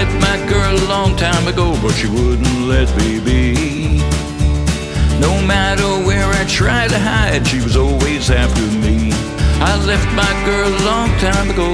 Met 0.06 0.22
my 0.22 0.38
girl 0.48 0.74
a 0.78 0.88
long 0.88 1.14
time 1.18 1.46
ago, 1.48 1.78
but 1.82 1.92
she 1.92 2.08
wouldn't 2.08 2.62
let 2.74 2.88
me 3.00 3.20
be. 3.20 4.00
No 5.20 5.34
matter 5.46 5.90
where 6.08 6.26
I 6.42 6.46
tried 6.46 6.90
to 6.92 7.00
hide, 7.00 7.46
she 7.46 7.60
was 7.62 7.76
always 7.76 8.32
after 8.32 8.66
me. 8.86 9.12
I 9.72 9.74
left 9.92 10.10
my 10.24 10.34
girl 10.48 10.70
a 10.70 10.84
long 10.92 11.10
time 11.28 11.50
ago. 11.50 11.70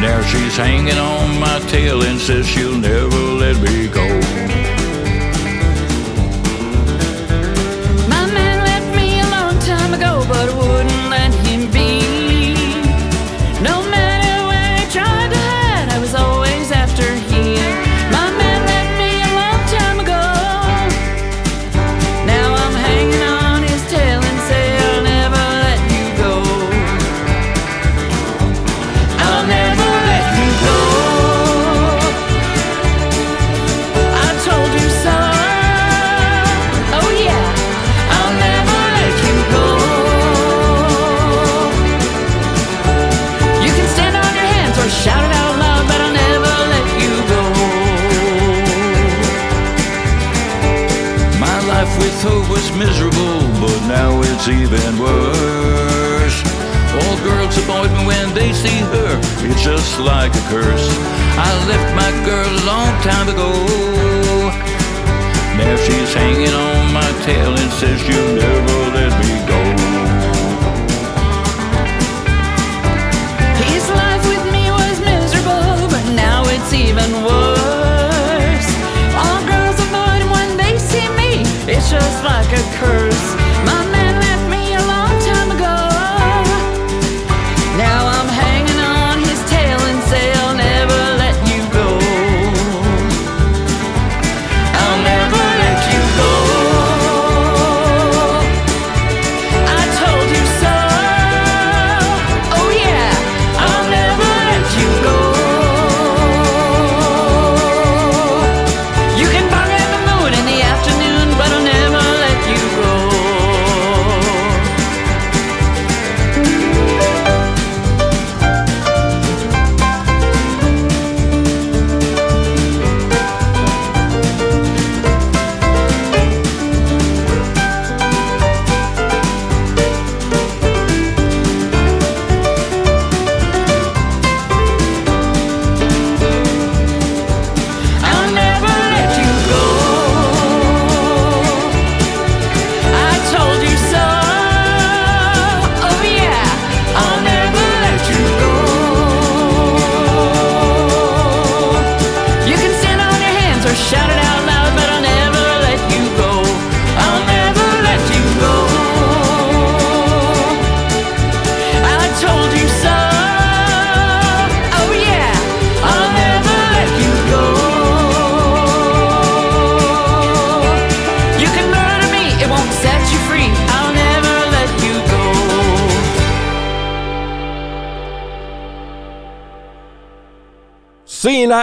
Now 0.00 0.22
she's 0.30 0.56
hanging 0.56 0.98
on 0.98 1.40
my 1.40 1.58
tail 1.70 2.02
and 2.02 2.20
says 2.20 2.46
she'll 2.46 2.78
never 2.78 3.22
let 3.42 3.56
me 3.60 3.88
go. 3.88 4.21
It's 54.44 54.48
even 54.48 54.98
worse. 54.98 56.42
All 56.98 57.16
girls 57.22 57.56
avoid 57.58 57.92
me 57.92 58.06
when 58.06 58.34
they 58.34 58.52
see 58.52 58.80
her, 58.90 59.20
it's 59.46 59.62
just 59.62 60.00
like 60.00 60.34
a 60.34 60.42
curse. 60.50 60.88
I 61.38 61.50
left 61.70 61.94
my 61.94 62.10
girl 62.26 62.50
a 62.50 62.64
long 62.66 62.90
time 63.02 63.28
ago. 63.28 63.52
Now 65.54 65.76
she's 65.86 66.12
hanging 66.12 66.52
on 66.52 66.92
my 66.92 67.06
tail 67.22 67.54
and 67.54 67.70
says 67.78 68.00
she'll 68.02 68.34
never 68.34 68.78
let 68.98 69.12
me 69.22 69.32
go. 69.46 69.60
His 73.70 73.88
life 73.90 74.26
with 74.26 74.44
me 74.50 74.72
was 74.72 74.98
miserable, 75.06 75.86
but 75.86 76.04
now 76.16 76.42
it's 76.46 76.72
even 76.72 77.10
worse. 77.22 78.70
All 79.14 79.40
girls 79.46 79.78
avoid 79.86 80.18
him 80.18 80.30
when 80.30 80.56
they 80.56 80.78
see 80.78 81.06
me, 81.14 81.46
it's 81.70 81.88
just 81.90 82.24
like 82.24 82.50
a 82.50 82.62
curse. 82.80 83.31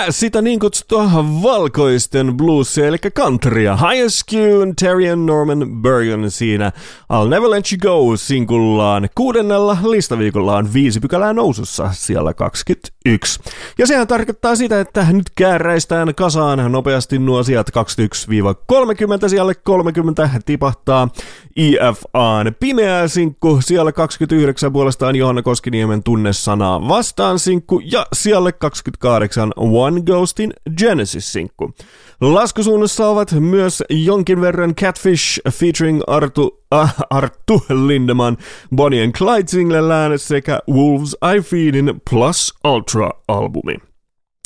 Sitä 0.10 0.41
niin 0.41 0.60
kutsuttua 0.60 1.12
valkoisten 1.43 2.38
bluesia, 2.38 2.88
eli 2.88 2.97
countrya. 2.97 3.78
HSQ, 3.78 4.32
Terry 4.80 5.10
and 5.10 5.26
Norman 5.26 5.82
Bergen 5.82 6.32
siinä 6.32 6.72
I'll 7.14 7.30
Never 7.30 7.49
Let 7.49 7.66
You 7.72 8.07
Go 8.07 8.18
sinkullaan 8.18 9.10
kuudennella 9.16 9.78
listaviikollaan 9.89 10.74
viisi 10.74 10.99
pykälää 10.99 11.34
nousussa 11.34 11.89
siellä 11.93 12.34
21. 13.18 13.39
Ja 13.78 13.88
sehän 13.88 14.07
tarkoittaa 14.07 14.55
sitä, 14.55 14.80
että 14.80 15.05
nyt 15.12 15.30
kääräistään 15.36 16.16
kasaan 16.16 16.72
nopeasti 16.72 17.20
nuo 17.20 17.43
sijat 17.43 17.70
21-30 19.26 19.30
siellä 19.30 19.53
30 19.53 20.30
tipahtaa 20.45 21.10
IFAn 21.55 22.55
pimeä 22.60 23.07
sinkku, 23.07 23.60
siellä 23.62 23.91
29 23.91 24.74
puolestaan 24.74 25.16
Johanna 25.16 25.41
Koskiniemen 25.41 26.03
tunnesanaa 26.03 26.88
vastaan 26.88 27.39
sinkku 27.39 27.82
ja 27.84 28.05
siellä 28.14 28.51
28 28.51 29.53
One 29.57 30.01
Ghostin 30.01 30.53
Genesis-sinkku. 30.78 31.74
Laskusuunnassa 32.22 33.07
ovat 33.07 33.32
myös 33.32 33.84
jonkin 33.89 34.41
verran 34.41 34.76
Catfish 34.76 35.39
featuring 35.51 36.01
Artu, 36.07 36.64
äh, 36.74 36.95
Arttu 37.10 37.66
Lindeman 37.86 38.38
Bonnie 38.76 39.03
and 39.03 39.14
Clyde 39.14 39.47
singlellään 39.47 40.20
sekä 40.20 40.60
Wolves 40.72 41.16
I 41.38 41.41
Feedin 41.41 42.01
Plus 42.10 42.53
Ultra-albumi. 43.00 43.76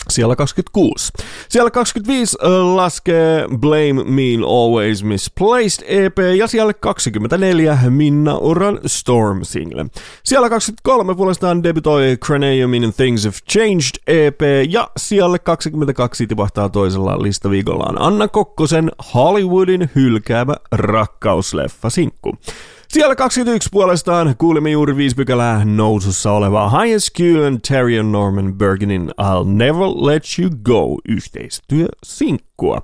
Siellä 0.10 0.36
26. 0.36 1.12
Siellä 1.50 1.72
25 1.72 2.38
äh, 2.44 2.50
laskee 2.76 3.48
Blame 3.58 4.04
Me 4.04 4.46
Always 4.48 5.04
Misplaced 5.04 5.86
EP 5.88 6.18
ja 6.38 6.48
siellä 6.48 6.74
24 6.74 7.78
Minna 7.90 8.38
Uran 8.38 8.80
Storm 8.86 9.44
single. 9.44 9.86
Siellä 10.24 10.50
23 10.50 11.16
puolestaan 11.16 11.64
debutoi 11.64 12.18
Craniumin 12.26 12.94
Things 12.94 13.24
Have 13.26 13.36
Changed 13.52 14.04
EP 14.08 14.42
ja 14.70 14.88
siellä 14.98 15.40
22 15.40 16.28
tipahtaa 16.28 16.70
toisella 16.70 17.22
listaviikollaan 17.22 18.02
Anna 18.02 18.28
Kokkosen 18.28 18.92
Hollywoodin 19.14 19.90
hylkäävä 19.96 20.56
rakkausleffa 20.72 21.90
sinkku. 21.90 22.38
Siellä 22.94 23.16
21 23.16 23.70
puolestaan 23.72 24.36
kuulimme 24.38 24.72
juuri 24.72 24.96
viisi 24.96 25.16
pykälää 25.16 25.66
nousussa 25.66 26.32
olevaa 26.32 26.70
High 26.70 26.98
School 26.98 27.58
Terry 27.68 28.00
and 28.00 28.12
Norman 28.12 28.54
Bergenin 28.54 29.12
I'll 29.22 29.46
Never 29.46 29.88
Let 29.96 30.24
You 30.40 30.50
Go 30.64 30.98
yhteistyösinkkua. 31.10 32.82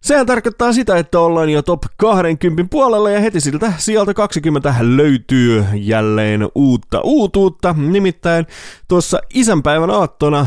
Sehän 0.00 0.26
tarkoittaa 0.26 0.72
sitä, 0.72 0.96
että 0.96 1.20
ollaan 1.20 1.50
jo 1.50 1.62
top 1.62 1.82
20 1.96 2.70
puolella 2.70 3.10
ja 3.10 3.20
heti 3.20 3.40
siltä 3.40 3.72
sieltä 3.78 4.14
20 4.14 4.74
löytyy 4.80 5.64
jälleen 5.74 6.48
uutta 6.54 7.00
uutuutta. 7.04 7.74
Nimittäin 7.78 8.46
tuossa 8.88 9.18
isänpäivän 9.34 9.90
aattona 9.90 10.46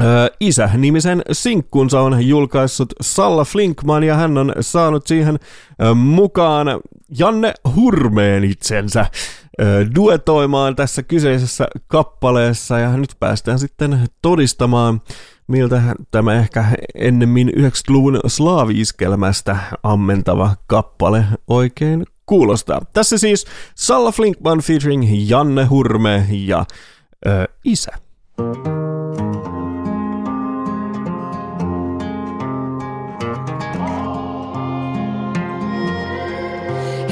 Öö, 0.00 0.26
Isä-nimisen 0.40 1.22
sinkkunsa 1.32 2.00
on 2.00 2.28
julkaissut 2.28 2.92
Salla 3.00 3.44
Flinkman 3.44 4.02
ja 4.02 4.14
hän 4.14 4.38
on 4.38 4.52
saanut 4.60 5.06
siihen 5.06 5.38
mukaan 5.94 6.66
Janne 7.18 7.54
Hurmeen 7.76 8.44
itsensä 8.44 9.06
duetoimaan 9.94 10.76
tässä 10.76 11.02
kyseisessä 11.02 11.66
kappaleessa 11.86 12.78
ja 12.78 12.96
nyt 12.96 13.16
päästään 13.20 13.58
sitten 13.58 14.08
todistamaan, 14.22 15.00
miltä 15.46 15.82
tämä 16.10 16.34
ehkä 16.34 16.64
ennemmin 16.94 17.48
90-luvun 17.48 18.20
slaaviiskelmästä 18.26 19.56
ammentava 19.82 20.56
kappale 20.66 21.24
oikein 21.48 22.06
kuulostaa. 22.26 22.80
Tässä 22.92 23.18
siis 23.18 23.46
Salla 23.74 24.12
Flinkman 24.12 24.60
featuring 24.60 25.30
Janne 25.30 25.64
Hurme 25.64 26.26
ja 26.30 26.64
ö, 27.26 27.48
Isä. 27.64 27.92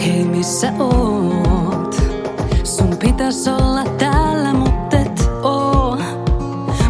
Hei 0.06 0.24
missä 0.24 0.72
oot? 0.78 1.96
Sun 2.64 2.96
pitäis 2.96 3.48
olla 3.48 3.84
täällä, 3.98 4.52
mut 4.52 4.94
et 4.94 5.30
oo. 5.42 5.98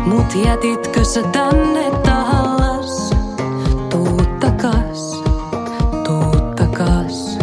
Mut 0.06 0.34
jätitkö 0.44 1.04
sä 1.04 1.22
tänne 1.22 1.90
tahallas? 1.90 3.10
Tuu 3.90 4.22
takas, 4.40 5.22
tuu 6.04 6.40
takas. 6.56 7.38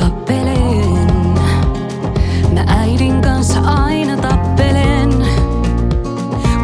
Tappelen, 0.00 1.06
mä 2.54 2.64
äidin 2.66 3.20
kanssa 3.22 3.60
aina 3.60 4.16
tappelen. 4.16 5.26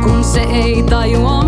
Kun 0.02 0.24
se 0.24 0.40
ei 0.40 0.82
tajua 0.82 1.45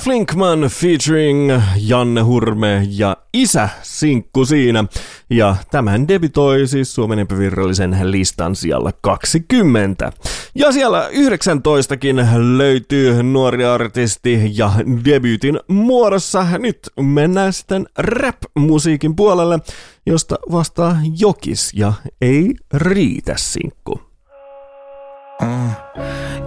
Flinkman 0.00 0.60
featuring 0.60 1.62
Janne 1.76 2.20
Hurme 2.20 2.86
ja 2.90 3.16
isä 3.34 3.68
sinkku 3.82 4.44
siinä. 4.44 4.84
Ja 5.30 5.56
tämän 5.70 6.08
debitoi 6.08 6.66
siis 6.66 6.94
Suomen 6.94 7.18
epävirallisen 7.18 7.96
listan 8.02 8.56
siellä 8.56 8.92
20. 9.00 10.12
Ja 10.54 10.72
siellä 10.72 11.08
19kin 11.08 12.26
löytyy 12.58 13.22
nuori 13.22 13.64
artisti 13.64 14.50
ja 14.54 14.72
debutin 15.04 15.60
muodossa. 15.68 16.46
Nyt 16.58 16.78
mennään 17.00 17.52
sitten 17.52 17.86
rap-musiikin 17.98 19.16
puolelle, 19.16 19.58
josta 20.06 20.36
vastaa 20.52 20.96
Jokis 21.18 21.70
ja 21.74 21.92
ei 22.20 22.54
riitä 22.74 23.34
sinkku. 23.36 24.09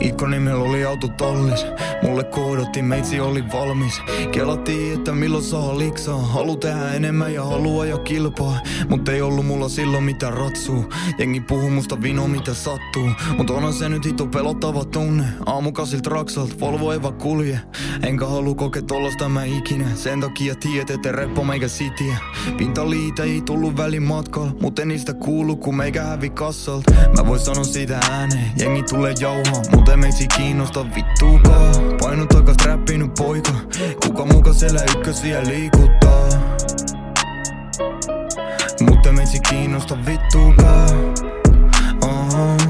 Ikkonimellä 0.04 0.64
oli 0.64 0.86
auto 0.86 1.08
tallis. 1.08 1.66
Mulle 2.02 2.24
koodotti, 2.24 2.82
meitsi 2.82 3.20
oli 3.20 3.44
valmis. 3.54 4.02
Kelattiin, 4.32 4.94
että 4.94 5.12
milloin 5.12 5.44
saa 5.44 5.78
liksaa. 5.78 6.22
Halu 6.22 6.56
tehdä 6.56 6.94
enemmän 6.94 7.34
ja 7.34 7.44
halua 7.44 7.86
ja 7.86 7.98
kilpaa. 7.98 8.60
Mut 8.90 9.10
ei 9.10 9.22
ollut 9.22 9.46
mulla 9.46 9.70
silloin 9.70 10.04
mitään 10.04 10.34
ratsuu 10.34 10.94
Jengi 11.18 11.40
puhu 11.40 11.70
musta 11.70 12.02
vino 12.02 12.28
mitä 12.28 12.54
sattuu. 12.54 13.10
Mut 13.38 13.50
onhan 13.50 13.74
se 13.74 13.90
nyt 13.90 14.06
hito 14.06 14.28
pelottava 14.28 14.86
tunne. 14.86 15.24
Aamukasilta 15.46 16.10
raksalt, 16.10 16.60
Volvo 16.60 16.92
ei 16.92 17.02
vaan 17.02 17.14
kulje. 17.14 17.60
Enkä 18.02 18.26
halu 18.26 18.56
kokea 18.56 18.82
tollasta 18.82 19.30
mä 19.30 19.44
ikinä. 19.44 19.86
Sen 19.96 20.22
takia 20.22 20.56
tiedät, 20.56 20.90
että 20.90 21.12
reppo 21.12 21.44
meikä 21.44 21.68
sitiä. 21.68 22.18
Pintaliitä 22.58 23.24
ei 23.24 23.42
tullut 23.42 23.78
välin 23.78 24.04
matkalla 24.04 24.52
Mut 24.62 24.80
en 24.80 24.88
niistä 24.88 25.14
kuulu, 25.14 25.56
kun 25.56 25.76
meikä 25.76 26.04
hävi 26.04 26.30
kassalt 26.30 26.84
Mä 27.18 27.28
voin 27.28 27.40
sanoa 27.40 27.64
siitä 27.64 28.00
ääneen. 28.12 28.52
Jengi 28.60 28.84
tulee 28.84 29.14
jauhaa, 29.20 29.62
mut 29.76 29.90
ei 29.94 29.98
meitsi 29.98 30.28
kiinnosta 30.28 30.86
vittuukaan 30.96 31.76
Painu 32.02 32.26
takas 32.28 32.56
räppinyt 32.66 33.14
poika. 33.14 33.52
Kuka 34.06 34.26
muka 34.26 34.54
siellä 34.54 34.82
ykkösiä 34.96 35.44
liikuttaa? 35.48 36.28
Mut 38.82 39.06
ei 39.06 39.14
meitsi 39.14 39.40
kiinnosta 39.50 39.98
vittuukaan 40.06 40.90
uh-huh. 42.02 42.68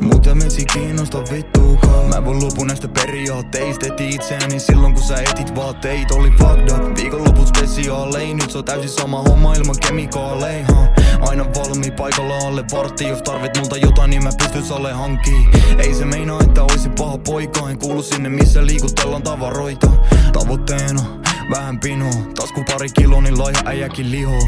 Mut 0.00 0.26
ei 0.26 0.34
meitsi 0.34 0.64
kiinnosta 0.72 1.18
vittuukaan 1.32 2.08
Mä 2.08 2.24
voin 2.24 2.38
luopua 2.40 2.66
näistä 2.66 2.88
periaatteista 2.88 3.86
Eti 3.86 4.08
itseäni. 4.08 4.60
Silloin 4.60 4.94
kun 4.94 5.02
sä 5.02 5.16
etit 5.16 5.54
vaatteet 5.56 6.10
Oli 6.10 6.30
fucked 6.30 6.70
up. 6.70 6.96
Viikonloput 6.96 7.48
spesiaalein 7.48 8.36
Nyt 8.36 8.50
se 8.50 8.58
on 8.58 8.64
täysin 8.64 8.90
sama 8.90 9.22
homma 9.22 9.54
ilman 9.54 9.76
kemikaaleja. 9.86 10.66
huh? 10.68 10.88
Aina 11.20 11.44
valmi 11.44 11.90
paikalla 11.90 12.36
alle 12.38 12.64
vartti. 12.72 13.08
Jos 13.08 13.22
tarvit 13.22 13.56
multa 13.56 13.76
jotain 13.76 14.10
niin 14.10 14.24
mä 14.24 14.30
pystyn 14.38 14.64
salle 14.64 14.92
hankkii 14.92 15.48
Ei 15.78 15.94
se 15.94 16.04
meinaa 16.04 16.40
että 16.40 16.62
oisin 16.62 16.92
paha 16.92 17.18
poika. 17.18 17.70
En 17.70 17.78
kuulu 17.78 18.02
sinne 18.02 18.28
missä 18.28 18.66
liikutellaan 18.66 19.22
tavaroita. 19.22 19.90
Tavoitteena 20.32 21.02
vähän 21.50 21.80
pinoa. 21.80 22.14
Tasku 22.34 22.64
pari 22.72 22.88
kilo 22.88 23.20
niin 23.20 23.38
laiha 23.38 23.62
äijäkin 23.64 24.10
liho. 24.10 24.38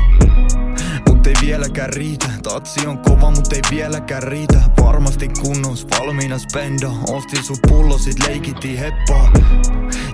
Mut 1.09 1.27
ei 1.27 1.35
vieläkään 1.41 1.93
riitä. 1.93 2.27
Tatsi 2.43 2.87
on 2.87 2.99
kova 2.99 3.31
mut 3.31 3.53
ei 3.53 3.61
vieläkään 3.71 4.23
riitä. 4.23 4.61
Varmasti 4.85 5.29
kunnos 5.29 5.87
valmiina 5.91 6.39
spenda. 6.39 6.91
Ostin 7.09 7.45
sut 7.45 7.59
pullo 7.69 7.99
sit 7.99 8.29
leikittiin 8.29 8.79
heppaa 8.79 9.33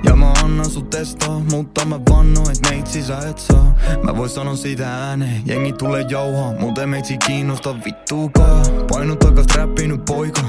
Ja 0.04 0.16
mä 0.16 0.32
annan 0.44 0.70
sut 0.70 0.90
testaa 0.90 1.38
Mutta 1.52 1.84
mä 1.84 2.00
vanno 2.10 2.40
et 2.40 2.70
meitsi 2.70 3.02
sä 3.02 3.18
et 3.18 3.38
saa. 3.38 3.74
Mä 4.02 4.16
voin 4.16 4.30
sanoa 4.30 4.56
siitä 4.56 4.94
ääneen 4.94 5.42
Jengi 5.46 5.72
tulee 5.72 6.04
jauhaa 6.08 6.52
Mut 6.60 6.78
ei 6.78 6.86
meitsi 6.86 7.18
kiinnosta 7.18 7.74
vittuukaan 7.84 8.66
Painu 8.90 9.16
takas 9.16 9.46
räppinyt 9.54 10.04
poika 10.04 10.42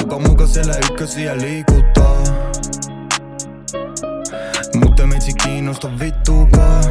Kuka 0.00 0.18
muka 0.18 0.46
siellä 0.46 0.74
ykkösiä 0.90 1.36
liikuttaa. 1.36 2.22
Mut 4.74 5.00
ei 5.00 5.06
meitsi 5.06 5.32
kiinnosta 5.32 5.90
vittuukaan. 5.98 6.84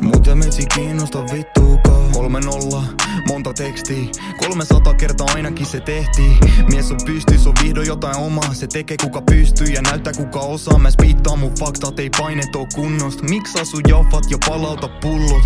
Mut 0.00 0.26
ei 0.28 0.34
meitsi 0.34 0.66
kiinnosta 0.74 1.18
vittuukaan 1.32 2.12
Kolme 2.12 2.40
nolla, 2.40 2.82
monta 3.28 3.52
tekstiä. 3.52 4.04
300 4.38 4.94
kertaa 4.94 5.26
ainakin 5.34 5.66
se 5.66 5.80
tehtiin 5.80 6.38
Mies 6.70 6.90
on 6.90 6.98
pystys, 7.06 7.46
on 7.46 7.54
vihdoin 7.62 7.86
jotain 7.86 8.16
omaa. 8.16 8.54
Se 8.54 8.66
tekee 8.66 8.96
kuka 9.02 9.22
pystyy 9.22 9.66
ja 9.66 9.82
näyttää 9.82 10.12
kuka 10.12 10.40
osaa. 10.40 10.78
Mä 10.78 10.90
spiittaan 10.90 11.38
mun 11.38 11.52
faktat, 11.58 11.98
ei 11.98 12.10
painet 12.18 12.56
oo 12.56 12.66
kunnosta 12.74 13.24
Miksi 13.24 13.60
asu 13.60 13.80
jaffat 13.88 14.24
ja 14.30 14.38
palauta 14.48 14.88
pullot? 14.88 15.42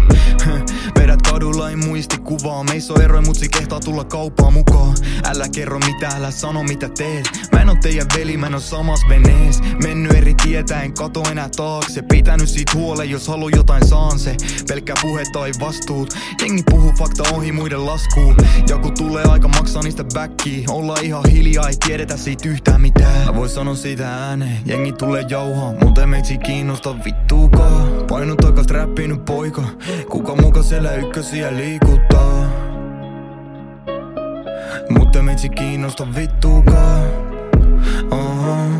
Vedät 0.98 1.22
kadulla, 1.22 1.70
ei 1.70 1.76
muistikuvaa 1.76 2.64
Meissä 2.64 2.92
on 2.92 3.02
eroja, 3.02 3.22
mut 3.22 3.36
si 3.36 3.48
kehtaa 3.48 3.80
tulla 3.80 4.04
kauppaan 4.04 4.52
mukaan. 4.52 4.94
Älä 5.24 5.48
kerro 5.54 5.78
mitä, 5.78 6.08
älä 6.08 6.30
sano 6.30 6.62
mitä 6.62 6.88
teet. 6.88 7.30
Mä 7.52 7.60
en 7.60 7.68
oo 7.68 7.76
teidän 7.82 8.06
veli, 8.16 8.36
mä 8.36 8.46
en 8.46 8.54
oo 8.54 8.60
samas 8.60 9.00
venees. 9.08 9.60
Mennyt 9.82 10.12
eri 10.12 10.34
tietä, 10.42 10.82
en 10.82 10.94
kato 10.94 11.22
enää 11.30 11.48
taakse. 11.56 12.02
Pitänyt 12.02 12.48
siitä 12.48 12.72
huolen, 12.74 13.10
jos 13.10 13.28
halu 13.28 13.48
jotain 13.48 13.88
saan 13.88 14.18
se. 14.18 14.36
Pelkkää 14.68 14.96
puhetta 15.02 15.46
ei 15.46 15.52
vastuut. 15.60 16.14
Jengi 16.42 16.62
puhuu 16.70 16.92
fakta 16.98 17.22
ohi 17.34 17.52
muiden 17.52 17.69
laskuun 17.76 18.36
Ja 18.68 18.78
kun 18.78 18.94
tulee 18.94 19.24
aika 19.28 19.48
maksaa 19.48 19.82
niistä 19.82 20.04
backia 20.14 20.68
Olla 20.70 20.94
ihan 21.02 21.22
hiljaa, 21.30 21.68
ei 21.68 21.74
tiedetä 21.86 22.16
siitä 22.16 22.48
yhtään 22.48 22.80
mitään. 22.80 23.26
Mä 23.26 23.34
voin 23.34 23.50
sanoa 23.50 23.74
siitä 23.74 24.08
ääneen 24.08 24.58
Jengi 24.66 24.92
tulee 24.92 25.24
jauhaa, 25.28 25.72
mut 25.84 25.98
ei 25.98 26.06
meitsi 26.06 26.38
kiinnosta 26.38 27.04
vittuukaan 27.04 28.06
Painu 28.08 28.36
takas 28.36 28.66
räppinyt 28.66 29.24
poika. 29.24 29.62
Kuka 30.10 30.34
muka 30.34 30.62
siellä 30.62 30.94
ykkösiä 30.94 31.56
liikuttaa? 31.56 32.50
Mut 34.90 35.16
ei 35.16 35.22
meitsi 35.22 35.48
kiinnosta 35.48 36.14
vittuukaan 36.14 37.19
uh-huh. 38.10 38.70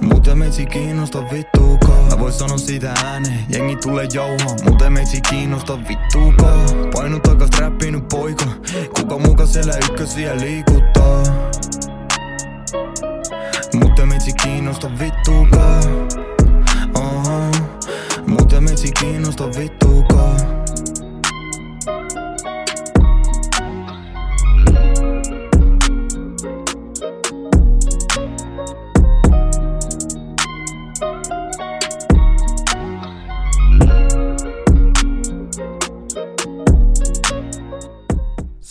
Mut 0.00 0.28
ei 0.28 0.34
meitsi 0.34 0.66
kiinnosta 0.66 1.22
vittuukaan 1.32 2.04
Mä 2.10 2.18
voin 2.18 2.32
sanoa 2.32 2.58
siitä 2.58 2.94
ääneen 3.04 3.44
Jengi 3.48 3.76
tulee 3.76 4.08
jauhaa. 4.14 4.56
Mut 4.64 4.82
ei 4.82 4.90
meitsi 4.90 5.20
kiinnosta 5.20 5.78
vittuukaan 5.88 6.68
Painu 6.94 7.20
takas 7.20 7.50
räppinyt 7.58 8.08
poika. 8.08 8.44
Kuka 8.96 9.18
muka 9.18 9.46
siellä 9.46 9.74
ykkösiä 9.76 10.36
liikuttaa? 10.36 11.22
Mut 13.74 13.98
ei 13.98 14.06
meitsi 14.06 14.32
kiinnosta 14.42 14.90
vittuukaan 14.98 15.84
uh-huh. 16.94 17.56
Mut 18.26 18.52
ei 18.52 18.60
meitsi 18.60 18.92
kiinnosta 19.00 19.44
vittuukaan 19.46 20.57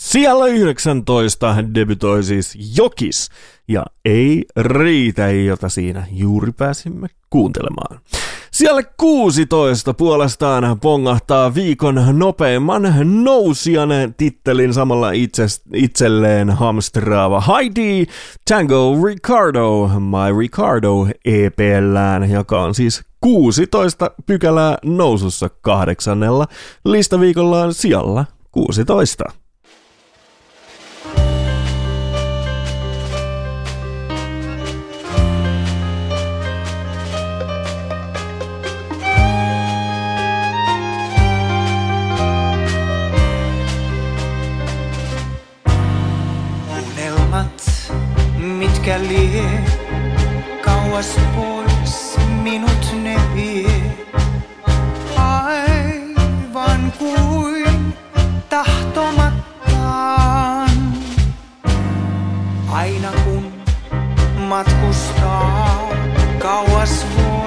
Siellä 0.08 0.46
19 0.46 1.56
debutoi 1.74 2.22
siis 2.22 2.76
Jokis 2.76 3.28
ja 3.68 3.84
ei 4.04 4.44
riitä, 4.56 5.30
jota 5.30 5.68
siinä 5.68 6.06
juuri 6.12 6.52
pääsimme 6.52 7.08
kuuntelemaan. 7.30 8.00
Siellä 8.50 8.82
16 8.96 9.94
puolestaan 9.94 10.80
pongahtaa 10.80 11.54
viikon 11.54 12.04
nopeimman 12.12 12.82
nousijan 13.24 13.90
tittelin 14.16 14.74
samalla 14.74 15.10
itse, 15.10 15.44
itselleen 15.74 16.50
hamstraava 16.50 17.40
Heidi 17.40 18.06
Tango 18.50 18.96
Ricardo 19.06 19.88
My 19.88 20.38
Ricardo 20.40 21.06
EPllään, 21.24 22.30
joka 22.30 22.62
on 22.62 22.74
siis 22.74 23.02
16 23.20 24.10
pykälää 24.26 24.78
nousussa 24.84 25.48
kahdeksannella 25.48 26.46
listaviikollaan 26.84 27.74
siellä 27.74 28.24
16. 28.52 29.24
mikä 48.88 49.00
lie. 49.08 49.48
Kauas 50.60 51.16
pois 51.36 52.16
minut 52.42 52.94
ne 53.02 53.16
vie. 53.34 53.96
Aivan 55.16 56.92
kuin 56.98 57.94
tahtomattaan. 58.48 60.70
Aina 62.70 63.12
kun 63.24 63.52
matkustaa 64.38 65.88
kauas 66.38 67.06
pois. 67.16 67.37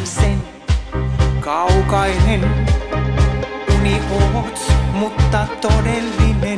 Tiedän 0.00 0.06
sen, 0.06 0.42
kaukainen 1.40 2.66
uni 3.78 4.00
oot, 4.34 4.72
mutta 4.92 5.46
todellinen. 5.60 6.49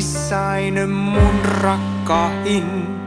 Vain 0.00 0.74
unissain 0.76 0.88
mun 0.88 1.44
rakkain. 1.44 2.99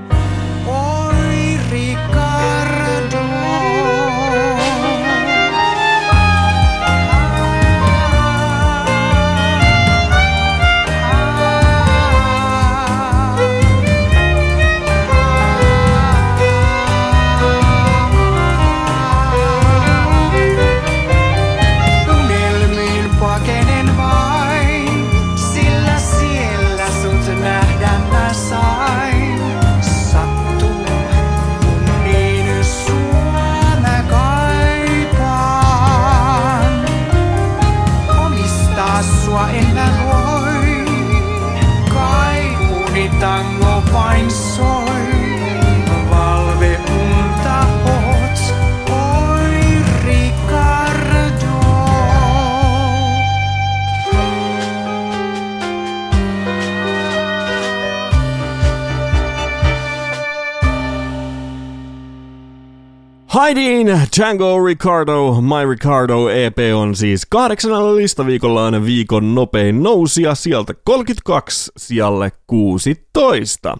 Django 64.17 64.65
Ricardo, 64.65 65.41
My 65.41 65.69
Ricardo 65.69 66.29
EP 66.29 66.57
on 66.75 66.95
siis 66.95 67.25
kahdeksannella 67.29 67.95
listaviikollaan 67.95 68.85
viikon 68.85 69.35
nopein 69.35 69.83
nousija 69.83 70.35
sieltä 70.35 70.73
32 70.83 71.71
sijalle 71.77 72.31
16. 72.47 73.77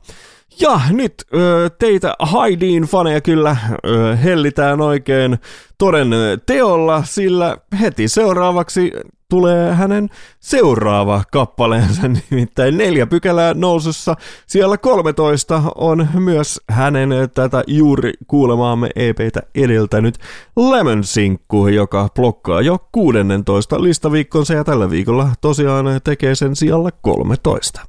Ja 0.60 0.82
nyt 0.90 1.14
ö, 1.34 1.70
teitä 1.80 2.14
Haidin 2.20 2.84
faneja 2.84 3.22
kyllä 3.22 3.58
ö, 3.86 4.16
hellitään 4.16 4.82
oikein 4.82 5.38
toden 5.78 6.10
teolla, 6.46 7.04
sillä 7.04 7.58
heti 7.82 8.08
seuraavaksi 8.08 8.92
tulee 9.34 9.74
hänen 9.74 10.10
seuraava 10.40 11.24
kappaleensa, 11.32 12.02
nimittäin 12.30 12.78
neljä 12.78 13.08
pykälää 13.08 13.54
nousussa. 13.54 14.16
Siellä 14.48 14.78
13 14.78 15.64
on 15.76 16.08
myös 16.14 16.62
hänen 16.70 17.10
tätä 17.36 17.64
juuri 17.68 18.14
kuulemaamme 18.28 18.90
EPtä 18.96 19.42
edeltänyt 19.56 20.18
Lemon 20.56 21.04
Sinkku, 21.04 21.68
joka 21.68 22.10
blokkaa 22.16 22.62
jo 22.62 22.78
16 22.92 23.84
listaviikkonsa 23.84 24.54
ja 24.54 24.64
tällä 24.64 24.90
viikolla 24.90 25.30
tosiaan 25.42 25.86
tekee 26.04 26.36
sen 26.36 26.56
sijalla 26.56 26.90
13. 26.92 27.82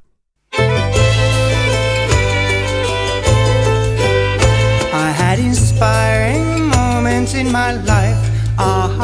I 4.93 5.13
had 5.17 5.39
inspiring 5.39 6.75
moments 6.75 7.33
in 7.33 7.45
my 7.45 7.81
life. 7.81 8.31
Aha. 8.57 8.94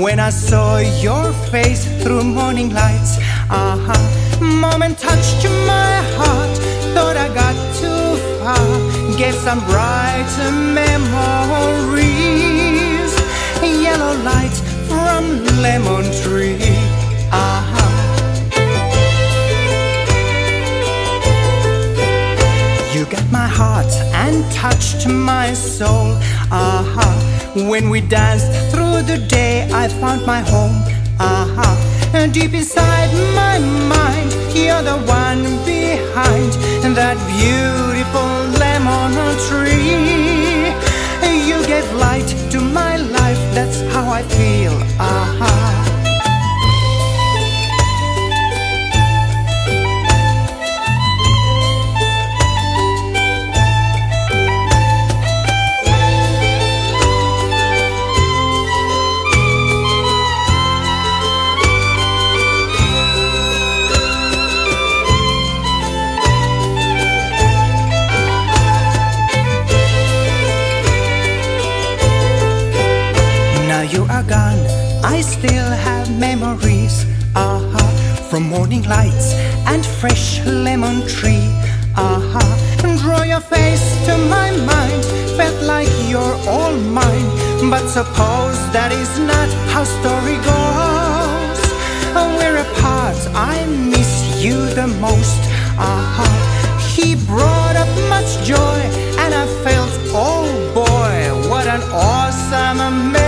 When 0.00 0.18
I 0.18 0.30
saw 0.30 0.78
your 0.78 1.32
face 1.52 1.84
through 2.02 2.24
morning 2.24 2.70
lights. 2.70 3.18
Aha. 3.48 3.96
Moment 4.40 4.98
touched 4.98 5.44
my 5.66 6.02
heart. 6.16 6.58
Thought 6.94 7.16
I 7.16 7.28
got 7.32 7.54
too 7.78 8.16
far. 8.40 9.16
Gave 9.16 9.34
some 9.34 9.60
bright 9.60 10.26
memories. 10.74 12.02
Yellow 13.62 14.14
light 14.24 14.56
from 14.88 15.44
lemon 15.62 16.10
tree. 16.22 16.58
Aha. 17.30 17.86
You 22.92 23.04
got 23.06 23.30
my 23.30 23.46
heart 23.46 23.92
and 24.12 24.44
touched 24.52 25.06
my 25.06 25.52
soul. 25.54 26.18
Aha. 26.50 27.23
When 27.54 27.88
we 27.88 28.00
danced 28.00 28.50
through 28.72 29.02
the 29.02 29.24
day, 29.28 29.70
I 29.72 29.86
found 29.86 30.26
my 30.26 30.40
home. 30.40 30.74
Aha. 31.20 32.10
And 32.12 32.34
deep 32.34 32.52
inside 32.52 33.14
my 33.32 33.60
mind, 33.60 34.32
you're 34.52 34.82
the 34.82 34.98
one 35.06 35.42
behind 35.64 36.52
that 36.98 37.16
beautiful 37.30 38.28
lemon 38.58 39.14
tree. 39.46 40.74
You 41.48 41.64
gave 41.66 41.86
light 41.94 42.26
to 42.50 42.60
my 42.60 42.96
life, 42.96 43.38
that's 43.54 43.80
how 43.92 44.10
I 44.10 44.22
feel. 44.22 44.72
Aha. 44.98 45.33
Morning 78.54 78.84
lights 78.84 79.34
and 79.66 79.84
fresh 79.84 80.26
lemon 80.46 80.98
tree. 81.08 81.48
Aha, 81.96 82.46
and 82.84 82.98
draw 83.00 83.22
your 83.22 83.44
face 83.54 83.86
to 84.06 84.14
my 84.36 84.48
mind. 84.72 85.02
Felt 85.38 85.60
like 85.74 85.92
you're 86.10 86.38
all 86.54 86.76
mine, 87.00 87.28
but 87.72 87.84
suppose 87.98 88.58
that 88.76 88.90
is 89.02 89.12
not 89.32 89.48
how 89.72 89.84
story 89.98 90.38
goes. 90.52 91.60
We're 92.38 92.58
apart, 92.66 93.20
I 93.34 93.56
miss 93.94 94.12
you 94.44 94.56
the 94.80 94.88
most. 95.06 95.42
Aha, 95.90 96.30
he 96.94 97.16
brought 97.32 97.76
up 97.84 97.92
much 98.14 98.30
joy, 98.52 98.80
and 99.22 99.30
I 99.42 99.44
felt, 99.64 99.92
oh 100.14 100.46
boy, 100.80 101.18
what 101.50 101.66
an 101.66 101.82
awesome 101.90 102.78
memories. 103.12 103.23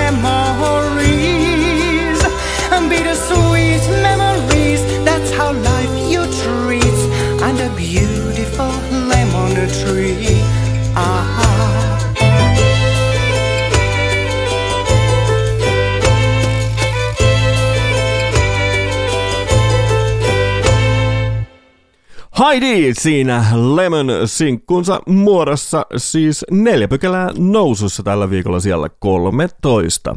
Heidi 22.38 22.94
siinä 22.94 23.44
Lemon-sinkkunsa 23.54 25.00
muodossa 25.06 25.86
siis 25.96 26.44
neljä 26.50 26.88
pykälää 26.88 27.30
nousussa 27.38 28.02
tällä 28.02 28.30
viikolla 28.30 28.60
siellä 28.60 28.88
13. 28.98 30.16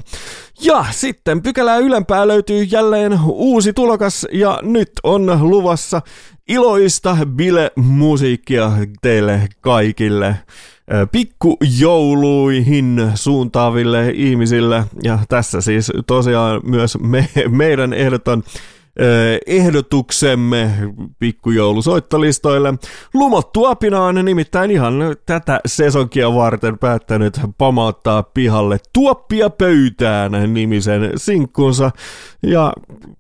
Ja 0.62 0.86
sitten 0.92 1.42
pykälää 1.42 1.78
ylempää 1.78 2.28
löytyy 2.28 2.64
jälleen 2.64 3.20
uusi 3.26 3.74
tulokas 3.74 4.28
ja 4.32 4.60
nyt 4.62 4.92
on 5.04 5.40
luvassa 5.42 6.02
iloista 6.48 7.18
bile-musiikkia 7.26 8.72
teille 9.02 9.48
kaikille 9.62 10.36
pikkujouluihin 11.12 13.12
suuntaaville 13.16 14.10
ihmisille. 14.10 14.84
Ja 15.04 15.20
tässä 15.30 15.62
siis 15.62 15.92
tosiaan 16.08 16.62
myös 16.64 16.98
me, 17.00 17.30
meidän 17.50 17.94
ehdoton 17.94 18.44
ehdotuksemme 19.48 20.72
pikkujoulusoittolistoille. 21.20 22.74
Lumottu 23.14 23.66
apina 23.66 24.02
on 24.02 24.26
nimittäin 24.26 24.72
ihan 24.72 24.94
tätä 25.26 25.60
sesonkia 25.66 26.34
varten 26.34 26.78
päättänyt 26.78 27.40
pamauttaa 27.58 28.24
pihalle 28.24 28.78
tuoppia 28.94 29.50
pöytään 29.50 30.54
nimisen 30.54 31.12
sinkkunsa. 31.16 31.92
Ja 32.44 32.74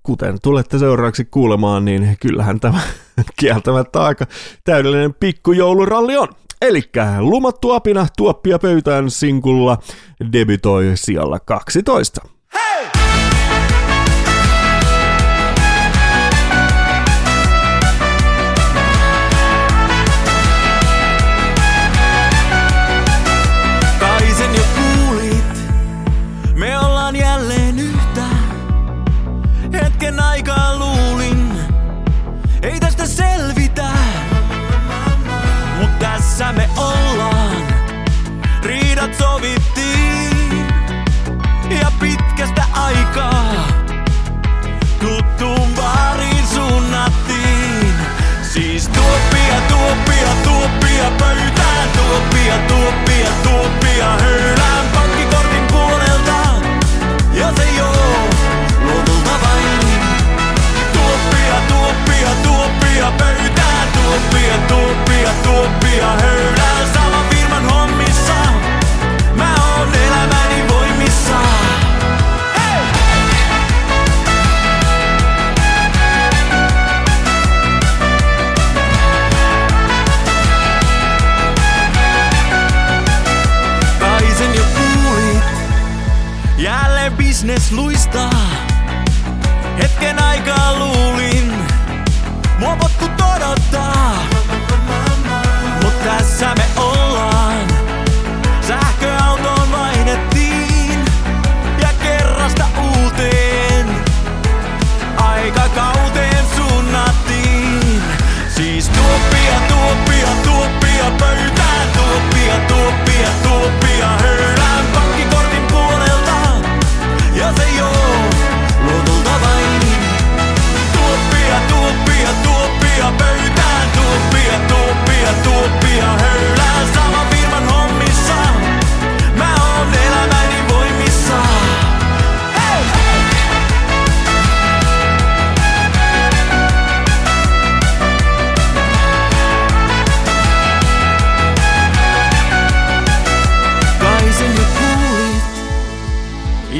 kuten 0.03 0.37
tulette 0.43 0.79
seuraavaksi 0.79 1.25
kuulemaan, 1.25 1.85
niin 1.85 2.17
kyllähän 2.21 2.59
tämä 2.59 2.79
kieltämättä 3.39 4.01
aika 4.01 4.25
täydellinen 4.63 5.13
pikkujouluralli 5.13 6.17
on. 6.17 6.27
Eli 6.61 6.81
lumattu 7.19 7.71
apina 7.71 8.07
tuoppia 8.17 8.59
pöytään 8.59 9.11
sinkulla 9.11 9.77
debytoi 10.33 10.91
sijalla 10.95 11.39
12. 11.39 12.21
Kai 12.51 13.08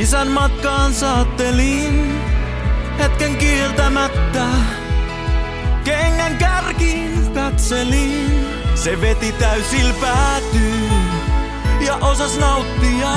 isän 0.10 0.28
matkaan 0.28 0.94
saattelin, 0.94 2.22
hetken 3.00 3.36
kieltämättä. 3.38 4.46
Kengän 5.84 6.38
kärkiin 6.38 7.32
katselin, 7.34 8.48
se 8.76 9.02
veti 9.02 9.32
täysil 9.32 9.94
päätyyn 9.94 10.90
ja 11.86 11.96
osas 11.96 12.38
nauttia 12.38 13.12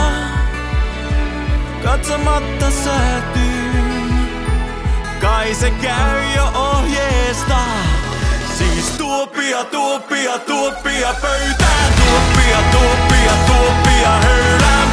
katsomatta 1.84 2.70
säätyyn. 2.84 4.12
Kai 5.20 5.54
se 5.54 5.70
käy 5.70 6.34
jo 6.36 6.52
ohjeesta. 6.54 7.58
Siis 8.58 8.90
tuoppia, 8.98 9.64
tuoppia, 9.64 10.38
tuoppia 10.38 11.14
pöytään. 11.22 11.92
Tuoppia, 11.96 12.58
tuoppia, 12.72 13.32
tuoppia 13.46 14.10
höylään 14.10 14.91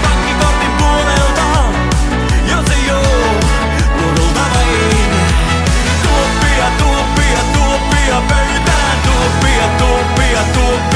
tuoppia, 10.53 10.88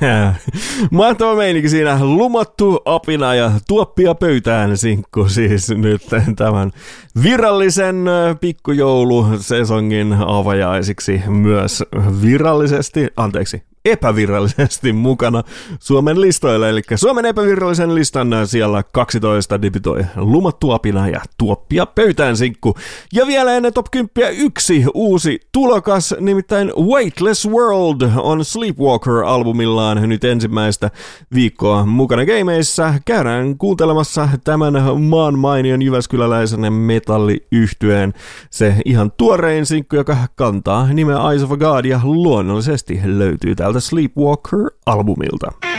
Mahtava 0.90 1.34
meininki 1.34 1.68
siinä. 1.68 1.98
Lumattu 2.00 2.80
apina 2.84 3.34
ja 3.34 3.52
tuoppia 3.68 4.14
pöytään 4.14 4.78
sinkku 4.78 5.28
siis 5.28 5.70
nyt 5.70 6.02
tämän 6.36 6.70
virallisen 7.22 8.04
pikkujoulusesongin 8.40 10.12
avajaisiksi 10.12 11.22
myös 11.26 11.84
virallisesti, 12.22 13.08
anteeksi, 13.16 13.62
epävirallisesti 13.84 14.92
mukana 14.92 15.42
Suomen 15.80 16.20
listoilla. 16.20 16.68
Eli 16.68 16.82
Suomen 16.94 17.24
epävirallisen 17.24 17.94
listan 17.94 18.30
siellä 18.44 18.82
12 18.92 19.62
debitoi 19.62 20.04
Lumattu 20.16 20.70
apina 20.70 21.08
ja 21.08 21.20
tuoppia 21.38 21.86
pöytään 21.86 22.36
sinkku. 22.36 22.74
Ja 23.12 23.26
vielä 23.26 23.52
ennen 23.52 23.72
top 23.72 23.86
10 23.90 24.36
yksi 24.36 24.84
uusi 24.94 25.40
tulokas, 25.52 26.14
nimittäin 26.20 26.72
Weightless 26.76 27.48
World 27.48 28.10
on 28.16 28.44
Sleepwalker-albumillaan 28.44 30.08
nyt 30.08 30.24
ensimmäistä 30.24 30.90
viikkoa 31.34 31.86
mukana 31.86 32.22
gameissa. 32.26 32.94
Käydään 33.04 33.58
kuuntelemassa 33.58 34.28
tämän 34.44 34.74
maan 35.00 35.38
mainion 35.38 35.82
Jyväskyläläisen 35.82 36.72
metalliyhtyeen 36.72 38.14
se 38.50 38.74
ihan 38.84 39.12
tuorein 39.16 39.66
sinkku, 39.66 39.96
joka 39.96 40.16
kantaa 40.34 40.86
nimeä 40.92 41.30
Eyes 41.30 41.42
of 41.42 41.52
a 41.52 41.56
God 41.56 41.84
ja 41.84 42.00
luonnollisesti 42.04 43.00
löytyy 43.04 43.54
täältä 43.54 43.69
Sleepwalker-albumilta. 43.78 45.69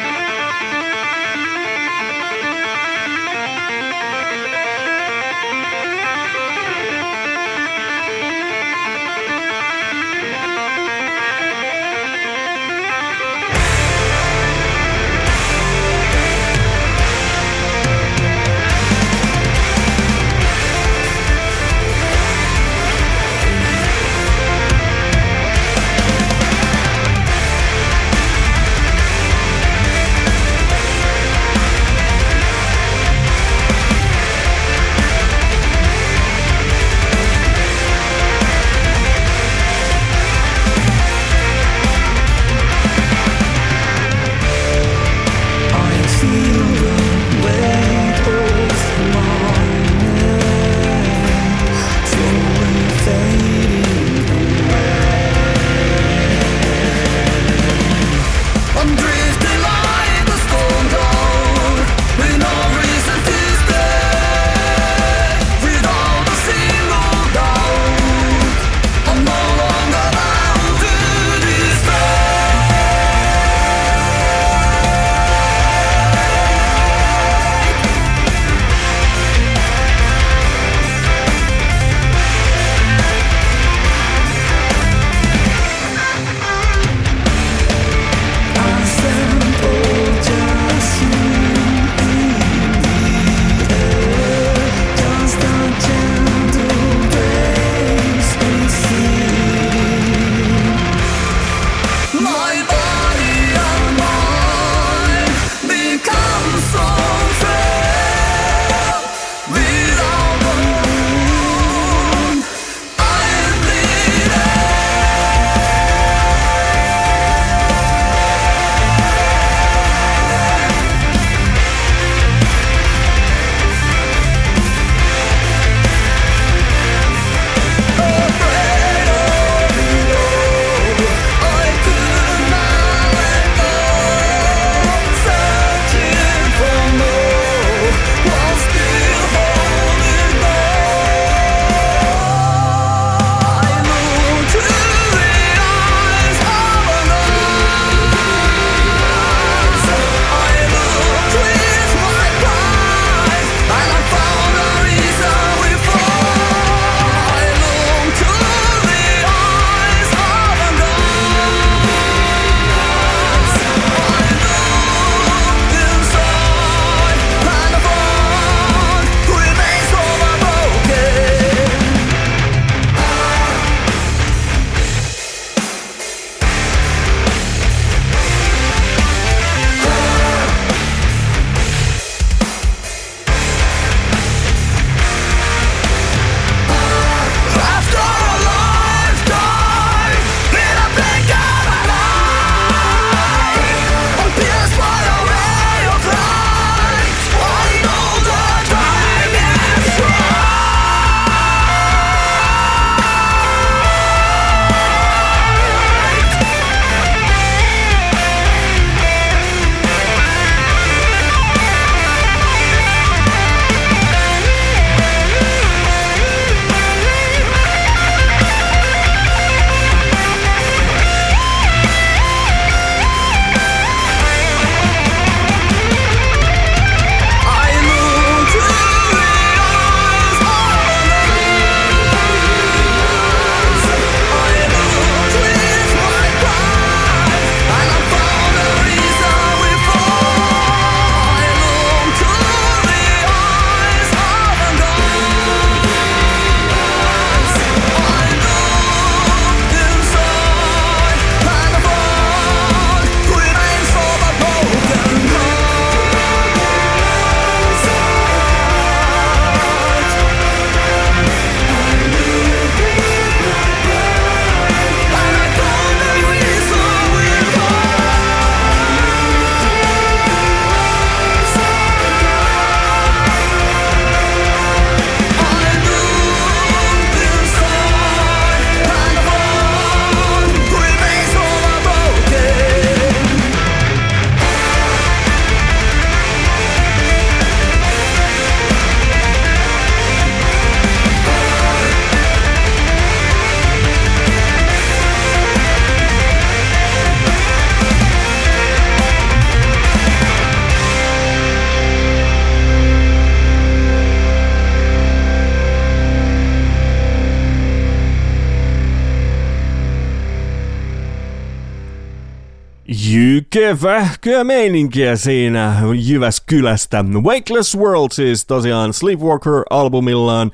Jykevähköä 313.56 314.44
meininkiä 314.44 315.16
siinä 315.16 315.76
Jyväskylästä. 315.96 317.06
Wakeless 317.24 317.78
World 317.78 318.08
siis 318.12 318.46
tosiaan 318.46 318.94
Sleepwalker-albumillaan 318.94 320.52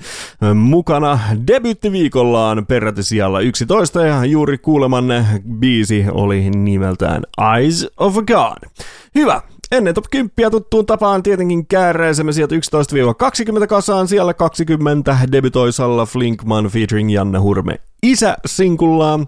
mukana 0.55 1.19
debyyttiviikollaan 1.47 2.65
peräti 2.65 3.03
siellä 3.03 3.39
11 3.39 4.05
ja 4.05 4.25
juuri 4.25 4.57
kuulemanne 4.57 5.25
biisi 5.59 6.05
oli 6.11 6.49
nimeltään 6.49 7.23
Eyes 7.55 7.87
of 7.97 8.17
a 8.17 8.21
God. 8.21 8.69
Hyvä, 9.15 9.41
Ennen 9.71 9.93
top 9.93 10.05
10 10.11 10.51
tuttuun 10.51 10.85
tapaan 10.85 11.23
tietenkin 11.23 11.67
kääräisemme 11.67 12.31
sieltä 12.31 12.55
11-20 13.63 13.67
kasaan. 13.67 14.07
Siellä 14.07 14.33
20 14.33 15.17
debytoisalla 15.31 16.05
Flinkman 16.05 16.65
featuring 16.65 17.13
Janne 17.13 17.39
Hurme 17.39 17.79
isä 18.03 18.37
sinkullaan. 18.45 19.27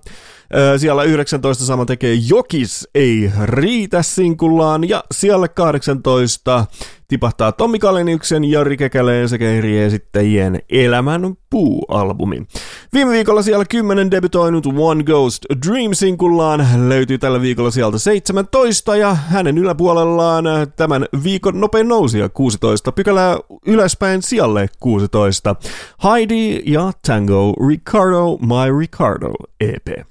Siellä 0.78 1.04
19 1.04 1.66
sama 1.66 1.86
tekee 1.86 2.14
Jokis 2.14 2.88
ei 2.96 3.32
riitä 3.44 4.02
sinkullaan 4.02 4.90
ja 4.90 5.04
siellä 5.12 5.48
18 5.48 6.66
tipahtaa 7.08 7.52
Tommi 7.52 7.80
Kaleniuksen, 7.80 8.44
Jari 8.44 8.78
Kekäleen 8.78 9.30
sekä 9.30 9.52
eri 9.52 9.80
esittäjien 9.80 10.60
Elämän 10.70 11.38
puu-albumi. 11.50 12.48
Viime 12.94 13.12
viikolla 13.12 13.42
siellä 13.42 13.66
10 13.66 14.12
debytoinut 14.12 14.66
One 14.78 15.04
Ghost 15.04 15.46
Dream 15.68 15.94
sinkullaan 15.94 16.90
löytyy 16.90 17.18
tällä 17.18 17.42
viikolla 17.42 17.72
sieltä 17.72 18.00
17 18.00 18.96
ja 18.96 19.14
hänen 19.14 19.58
yläpuolellaan 19.58 20.46
tämän 20.76 21.06
viikon 21.24 21.60
nopein 21.60 21.88
nousija 21.88 22.30
16 22.30 22.92
pykälää 22.92 23.38
ylöspäin 23.66 24.22
sijalle 24.22 24.70
16. 24.80 25.56
Heidi 26.04 26.62
ja 26.66 26.92
Tango 27.08 27.54
Ricardo 27.68 28.38
My 28.38 28.80
Ricardo 28.80 29.34
EP. 29.62 30.09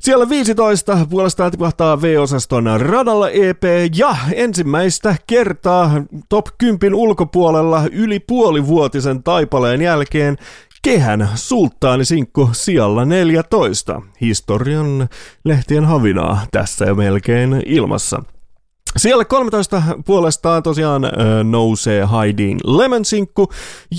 Siellä 0.00 0.28
15 0.28 1.06
puolestaan 1.10 1.50
tipahtaa 1.50 2.02
V-osaston 2.02 2.80
radalla 2.80 3.30
EP 3.30 3.62
ja 3.96 4.16
ensimmäistä 4.32 5.16
kertaa 5.26 6.04
top 6.28 6.46
10 6.58 6.94
ulkopuolella 6.94 7.82
yli 7.92 8.20
puolivuotisen 8.20 9.22
taipaleen 9.22 9.82
jälkeen 9.82 10.36
Kehän 10.82 11.28
sulttaani 11.34 12.04
sinkku 12.04 12.48
sijalla 12.52 13.04
14. 13.04 14.02
Historian 14.20 15.08
lehtien 15.44 15.84
havinaa 15.84 16.46
tässä 16.52 16.84
jo 16.84 16.94
melkein 16.94 17.62
ilmassa. 17.66 18.22
Siellä 18.96 19.24
13 19.24 19.82
puolestaan 20.06 20.62
tosiaan 20.62 21.04
ö, 21.04 21.10
nousee 21.44 22.04
Haidin 22.04 22.58
Lemon-sinkku 22.64 23.48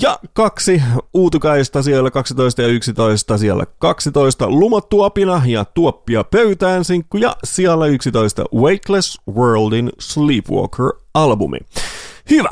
ja 0.02 0.18
kaksi 0.32 0.82
uutukaista 1.14 1.82
siellä 1.82 2.10
12 2.10 2.62
ja 2.62 2.68
11 2.68 3.38
siellä 3.38 3.66
12 3.78 4.48
Lumottuapina 4.50 5.42
ja 5.46 5.64
Tuoppia 5.64 6.24
pöytään 6.24 6.84
sinkku 6.84 7.16
ja 7.16 7.36
siellä 7.44 7.86
11 7.86 8.44
Wakeless 8.54 9.18
Worldin 9.36 9.90
Sleepwalker-albumi. 9.98 11.58
Hyvä, 12.30 12.50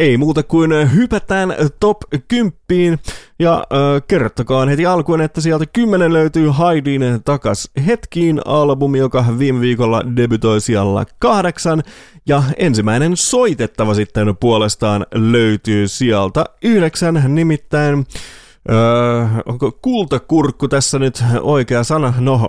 ei 0.00 0.16
muuta 0.16 0.42
kuin 0.42 0.94
hypätään 0.94 1.54
top 1.80 1.96
10 2.28 2.98
ja 3.38 3.54
äh, 3.54 4.02
kertokaan 4.08 4.68
heti 4.68 4.86
alkuun, 4.86 5.20
että 5.20 5.40
sieltä 5.40 5.64
10 5.66 6.12
löytyy 6.12 6.48
Haidin 6.48 7.02
takas 7.24 7.70
hetkiin 7.86 8.40
albumi, 8.44 8.98
joka 8.98 9.24
viime 9.38 9.60
viikolla 9.60 10.02
debytoi 10.16 10.60
siellä 10.60 11.04
kahdeksan. 11.18 11.82
Ja 12.26 12.42
ensimmäinen 12.56 13.16
soitettava 13.16 13.94
sitten 13.94 14.36
puolestaan 14.36 15.06
löytyy 15.14 15.88
sieltä 15.88 16.44
yhdeksän, 16.62 17.22
nimittäin 17.28 18.06
Öö, 18.70 19.26
onko 19.46 19.72
kultakurkku 19.82 20.68
tässä 20.68 20.98
nyt 20.98 21.24
oikea 21.40 21.84
sana? 21.84 22.14
No, 22.18 22.48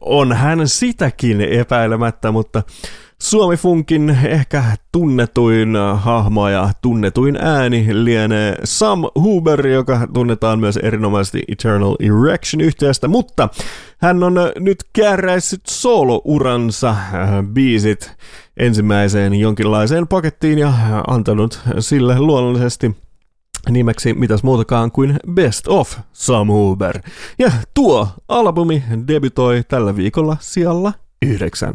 on 0.00 0.32
hän 0.32 0.68
sitäkin 0.68 1.40
epäilemättä, 1.40 2.30
mutta 2.30 2.62
Suomi 3.22 3.56
Funkin 3.56 4.10
ehkä 4.10 4.64
tunnetuin 4.92 5.68
hahmo 5.94 6.48
ja 6.48 6.70
tunnetuin 6.82 7.36
ääni 7.36 8.04
lienee 8.04 8.54
Sam 8.64 9.02
Huber, 9.14 9.66
joka 9.66 10.08
tunnetaan 10.14 10.60
myös 10.60 10.76
erinomaisesti 10.76 11.42
Eternal 11.48 11.96
Erection 12.00 12.60
yhteystä, 12.60 13.08
mutta 13.08 13.48
hän 13.98 14.22
on 14.22 14.34
nyt 14.58 14.78
kääräissyt 14.92 15.60
solo-uransa 15.68 16.90
äh, 16.90 17.08
biisit 17.52 18.16
ensimmäiseen 18.56 19.34
jonkinlaiseen 19.34 20.08
pakettiin 20.08 20.58
ja 20.58 20.72
antanut 21.06 21.60
sille 21.78 22.20
luonnollisesti 22.20 22.96
nimeksi 23.70 24.14
mitäs 24.14 24.42
muutakaan 24.42 24.92
kuin 24.92 25.16
Best 25.30 25.68
of 25.68 25.98
Sam 26.12 26.48
Huber. 26.48 27.00
Ja 27.38 27.52
tuo 27.74 28.08
albumi 28.28 28.82
debytoi 29.08 29.62
tällä 29.68 29.96
viikolla 29.96 30.36
sijalla 30.40 30.92
yhdeksän. 31.22 31.74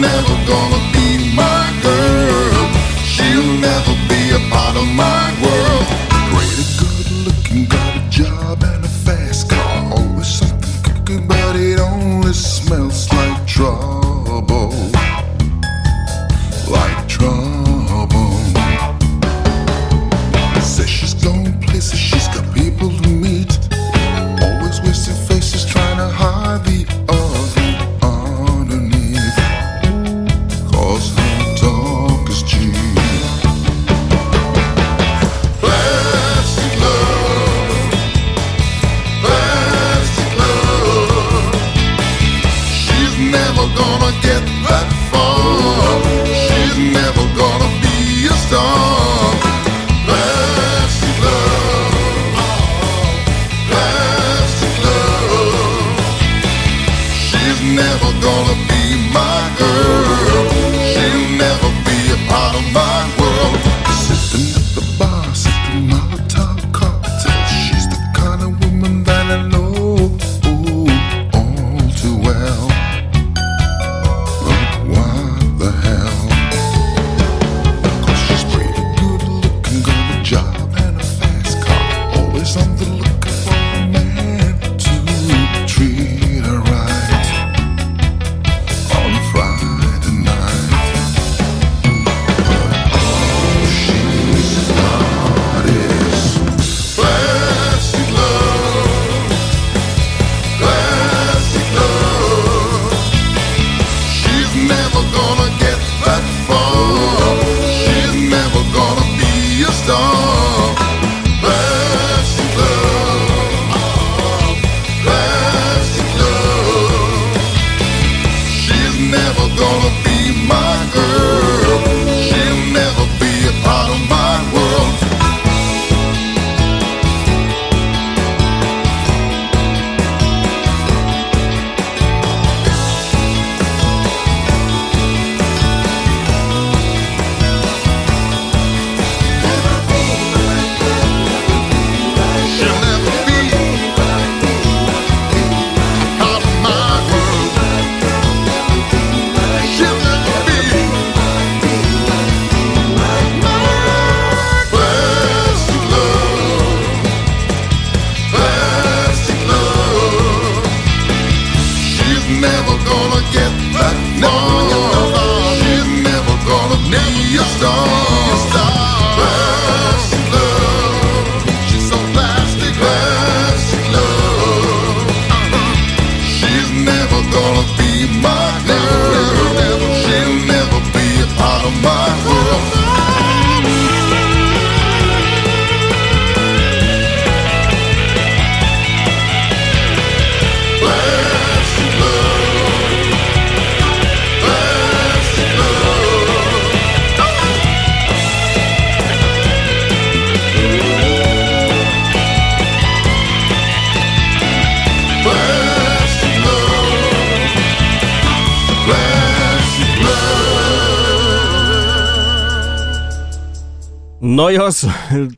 Never 0.00 0.36
gonna 0.46 0.80
be 0.92 1.34
my 1.34 1.62
girl. 1.82 2.72
She'll 3.12 3.52
never 3.68 3.94
be 4.08 4.30
a 4.30 4.40
part 4.50 4.76
of 4.76 4.86
my 4.94 5.15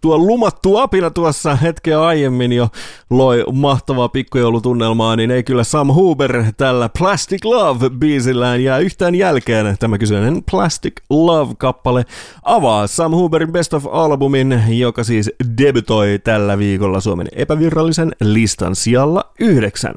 tuo 0.08 0.18
lumattu 0.18 0.76
apina 0.76 1.10
tuossa 1.10 1.56
hetkeä 1.56 2.02
aiemmin 2.02 2.52
jo 2.52 2.68
loi 3.10 3.44
mahtavaa 3.52 4.08
pikkujoulutunnelmaa, 4.08 5.16
niin 5.16 5.30
ei 5.30 5.42
kyllä 5.42 5.64
Sam 5.64 5.88
Huber 5.94 6.44
tällä 6.56 6.90
Plastic 6.98 7.44
Love-biisillään 7.44 8.62
jää 8.62 8.78
yhtään 8.78 9.14
jälkeen. 9.14 9.76
Tämä 9.78 9.98
kyseinen 9.98 10.42
Plastic 10.50 10.92
Love-kappale 11.10 12.04
avaa 12.48 12.86
Sam 12.86 13.12
Huberin 13.12 13.52
Best 13.52 13.74
of-albumin, 13.74 14.62
joka 14.78 15.04
siis 15.04 15.30
debutoi 15.58 16.18
tällä 16.24 16.58
viikolla 16.58 17.00
Suomen 17.00 17.26
epävirallisen 17.32 18.12
listan 18.20 18.76
sijalla 18.76 19.32
yhdeksän. 19.40 19.94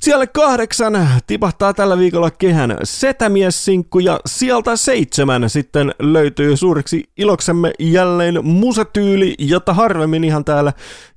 Siellä 0.00 0.26
kahdeksan 0.26 1.08
tipahtaa 1.26 1.74
tällä 1.74 1.98
viikolla 1.98 2.30
kehän 2.30 2.76
Setämies-sinkku 2.84 3.98
ja 3.98 4.20
sieltä 4.26 4.76
seitsemän 4.76 5.50
sitten 5.50 5.94
löytyy 5.98 6.56
suureksi 6.56 7.10
iloksemme 7.16 7.72
jälleen 7.78 8.44
musatyyli, 8.44 9.34
jota 9.38 9.74
harvemmin 9.74 10.24
ihan 10.24 10.44
täällä 10.44 10.72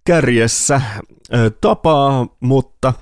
kärjessä 0.05 0.81
tapaa, 1.61 2.27
mutta 2.39 2.93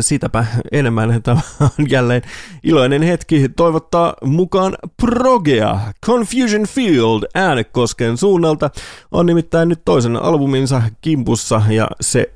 sitäpä 0.00 0.46
enemmän 0.72 1.22
tämä 1.22 1.40
on 1.60 1.86
jälleen 1.88 2.22
iloinen 2.62 3.02
hetki 3.02 3.48
toivottaa 3.48 4.14
mukaan 4.24 4.74
Progea. 5.00 5.80
Confusion 6.06 6.66
Field 6.66 7.22
äänekosken 7.34 8.16
suunnalta 8.16 8.70
on 9.12 9.26
nimittäin 9.26 9.68
nyt 9.68 9.80
toisen 9.84 10.16
albuminsa 10.16 10.82
kimpussa 11.00 11.62
ja 11.68 11.88
se 12.00 12.32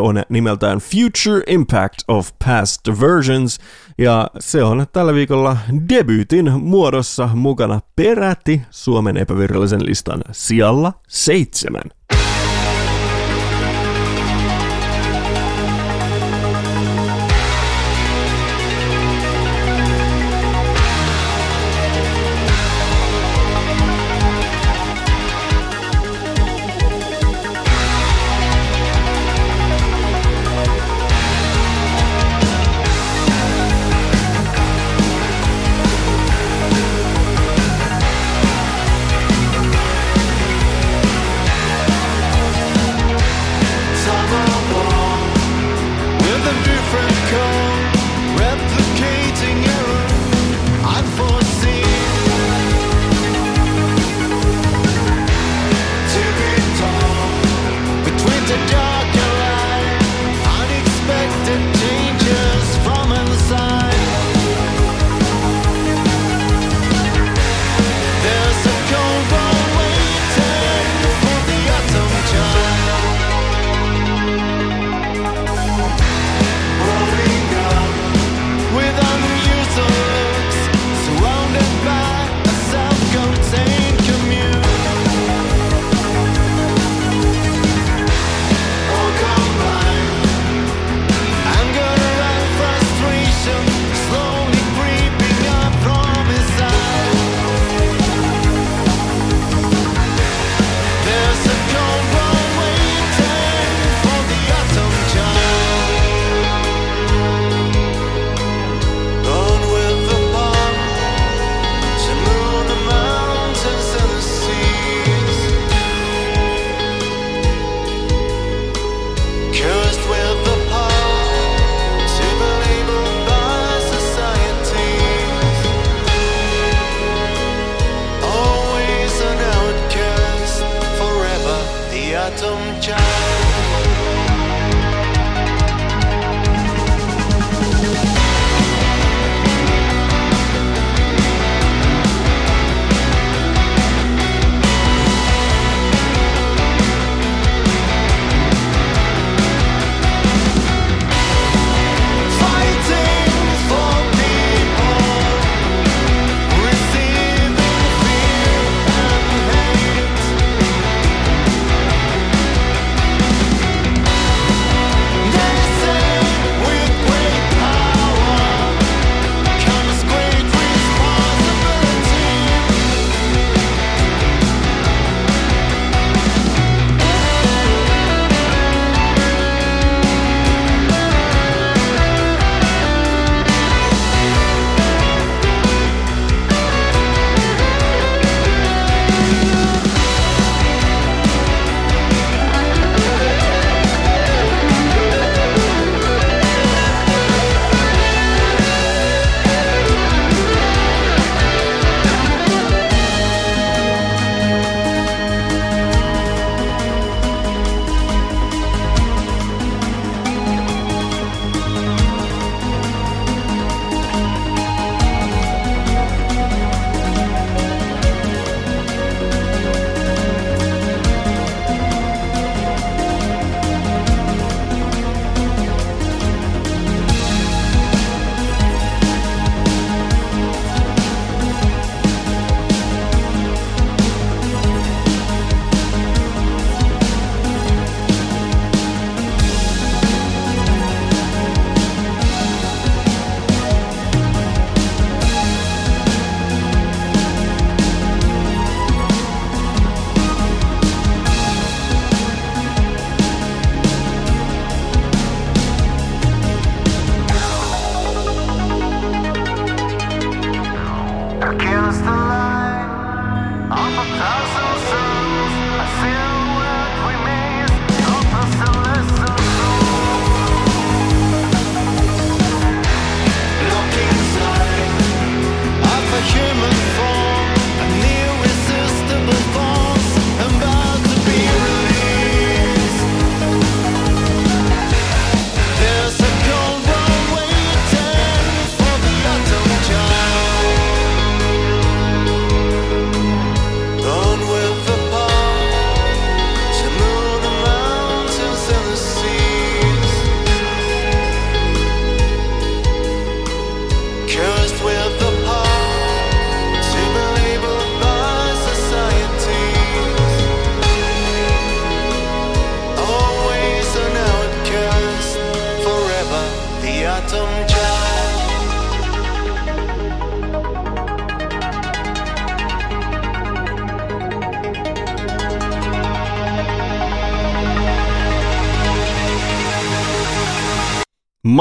on 0.00 0.22
nimeltään 0.28 0.78
Future 0.78 1.42
Impact 1.46 1.94
of 2.08 2.30
Past 2.44 2.80
Versions, 3.00 3.58
ja 3.98 4.28
se 4.38 4.62
on 4.64 4.86
tällä 4.92 5.14
viikolla 5.14 5.56
debyytin 5.88 6.52
muodossa 6.52 7.28
mukana 7.34 7.80
peräti 7.96 8.62
Suomen 8.70 9.16
epävirallisen 9.16 9.86
listan 9.86 10.20
sijalla 10.32 10.92
seitsemän. 11.08 11.90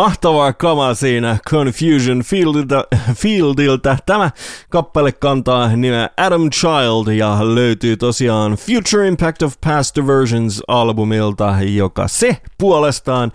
Mahtavaa 0.03 0.53
kamaa 0.53 0.93
siinä 0.93 1.37
Confusion 1.49 2.23
Fieldiltä, 2.23 2.83
Fieldiltä. 3.15 3.97
Tämä 4.05 4.31
kappale 4.69 5.11
kantaa 5.11 5.75
nimeä 5.75 6.09
Adam 6.17 6.49
Child 6.49 7.13
ja 7.13 7.55
löytyy 7.55 7.97
tosiaan 7.97 8.51
Future 8.51 9.07
Impact 9.07 9.41
of 9.41 9.53
Past 9.65 9.97
Versions 10.07 10.61
albumilta, 10.67 11.55
joka 11.61 12.07
se 12.07 12.37
puolestaan 12.57 13.31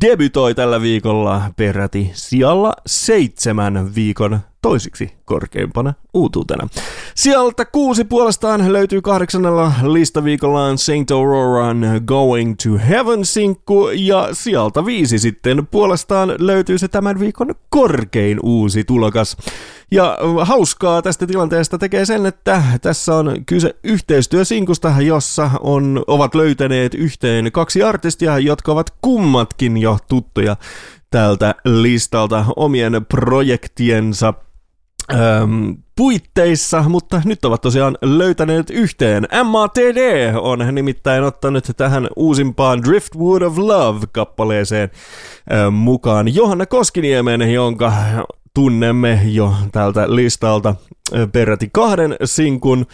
debytoi 0.00 0.54
tällä 0.54 0.80
viikolla 0.80 1.42
peräti 1.56 2.10
sijalla 2.14 2.72
seitsemän 2.86 3.94
viikon 3.94 4.40
toisiksi 4.64 5.12
korkeimpana 5.24 5.94
uutuutena. 6.14 6.68
Sieltä 7.14 7.64
kuusi 7.64 8.04
puolestaan 8.04 8.72
löytyy 8.72 9.02
kahdeksannella 9.02 9.72
listaviikollaan 9.82 10.78
Saint 10.78 11.10
Auroran 11.10 11.84
Going 12.04 12.54
to 12.62 12.78
Heaven-sinkku 12.88 13.88
ja 13.94 14.28
sieltä 14.32 14.86
viisi 14.86 15.18
sitten 15.18 15.66
puolestaan 15.66 16.34
löytyy 16.38 16.78
se 16.78 16.88
tämän 16.88 17.20
viikon 17.20 17.54
korkein 17.68 18.38
uusi 18.42 18.84
tulokas. 18.84 19.36
Ja 19.90 20.18
hauskaa 20.40 21.02
tästä 21.02 21.26
tilanteesta 21.26 21.78
tekee 21.78 22.04
sen, 22.04 22.26
että 22.26 22.62
tässä 22.82 23.14
on 23.14 23.36
kyse 23.46 23.74
yhteistyösinkusta, 23.82 24.94
jossa 25.00 25.50
on, 25.60 26.04
ovat 26.06 26.34
löytäneet 26.34 26.94
yhteen 26.94 27.52
kaksi 27.52 27.82
artistia, 27.82 28.38
jotka 28.38 28.72
ovat 28.72 28.94
kummatkin 29.00 29.76
jo 29.76 29.98
tuttuja 30.08 30.56
tältä 31.10 31.54
listalta 31.64 32.44
omien 32.56 33.06
projektiensa 33.08 34.34
Öm, 35.12 35.76
puitteissa, 35.96 36.84
mutta 36.88 37.22
nyt 37.24 37.44
ovat 37.44 37.60
tosiaan 37.60 37.98
löytäneet 38.02 38.70
yhteen. 38.70 39.28
MATD 39.44 40.32
on 40.40 40.58
nimittäin 40.72 41.24
ottanut 41.24 41.64
tähän 41.76 42.08
uusimpaan 42.16 42.82
Driftwood 42.82 43.42
of 43.42 43.58
Love-kappaleeseen 43.58 44.90
mukaan 45.70 46.34
Johanna 46.34 46.66
Koskiniemen, 46.66 47.52
jonka 47.52 47.92
tunnemme 48.54 49.20
jo 49.24 49.54
tältä 49.72 50.14
listalta 50.14 50.74
peräti 51.32 51.68
kahden 51.72 52.16
sinkun 52.24 52.86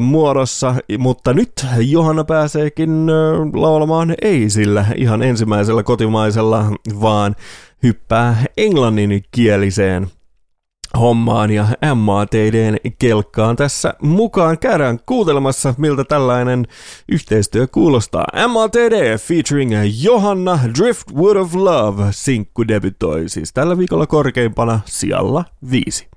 muodossa, 0.00 0.74
mutta 0.98 1.34
nyt 1.34 1.66
Johanna 1.78 2.24
pääseekin 2.24 3.06
laulamaan 3.54 4.14
ei 4.22 4.50
sillä 4.50 4.86
ihan 4.96 5.22
ensimmäisellä 5.22 5.82
kotimaisella, 5.82 6.64
vaan 7.00 7.36
hyppää 7.82 8.44
englanninkieliseen 8.56 10.06
hommaan 10.96 11.50
ja 11.50 11.66
MATDn 11.94 12.76
kelkkaan 12.98 13.56
tässä 13.56 13.94
mukaan. 14.02 14.58
Käydään 14.58 14.98
kuuntelemassa, 15.06 15.74
miltä 15.78 16.04
tällainen 16.04 16.66
yhteistyö 17.08 17.66
kuulostaa. 17.66 18.26
MATD 18.48 19.18
featuring 19.18 19.72
Johanna 20.02 20.58
Driftwood 20.78 21.36
of 21.36 21.54
Love 21.54 22.04
sinkku 22.10 22.68
debytoi 22.68 23.28
siis 23.28 23.52
tällä 23.52 23.78
viikolla 23.78 24.06
korkeimpana 24.06 24.80
sijalla 24.84 25.44
viisi. 25.70 26.15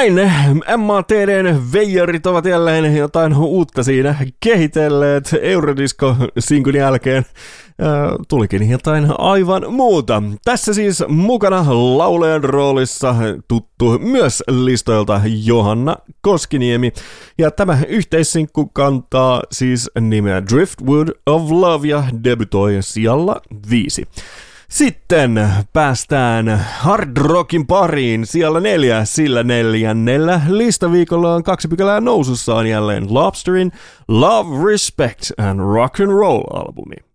Näin 0.00 0.20
MATDn 0.76 1.72
veijarit 1.72 2.26
ovat 2.26 2.44
jälleen 2.44 2.96
jotain 2.96 3.36
uutta 3.36 3.82
siinä 3.82 4.14
kehitelleet 4.40 5.34
Eurodisco-sinkun 5.42 6.74
jälkeen. 6.74 7.24
Äh, 7.82 8.18
tulikin 8.28 8.70
jotain 8.70 9.06
aivan 9.18 9.72
muuta. 9.72 10.22
Tässä 10.44 10.74
siis 10.74 11.04
mukana 11.08 11.64
laulajan 11.68 12.44
roolissa 12.44 13.14
tuttu 13.48 13.98
myös 13.98 14.42
listoilta 14.48 15.20
Johanna 15.44 15.96
Koskiniemi. 16.20 16.92
Ja 17.38 17.50
tämä 17.50 17.78
yhteissinkku 17.88 18.66
kantaa 18.66 19.42
siis 19.52 19.90
nimeä 20.00 20.42
Driftwood 20.46 21.08
of 21.26 21.50
Love 21.50 21.88
ja 21.88 22.04
debytoi 22.24 22.76
sijalla 22.80 23.40
viisi. 23.70 24.08
Sitten 24.70 25.48
päästään 25.72 26.66
Hard 26.78 27.16
Rockin 27.16 27.66
pariin 27.66 28.26
siellä 28.26 28.60
neljä, 28.60 29.04
sillä 29.04 29.42
neljännellä 29.42 30.40
listaviikolla 30.48 31.34
on 31.34 31.42
kaksi 31.42 31.68
pykälää 31.68 32.00
nousussaan 32.00 32.66
jälleen 32.66 33.14
Lobsterin 33.14 33.72
Love, 34.08 34.70
Respect 34.70 35.30
and 35.38 35.60
Rock 35.60 36.00
and 36.00 36.10
Roll 36.10 36.42
albumi. 36.52 37.09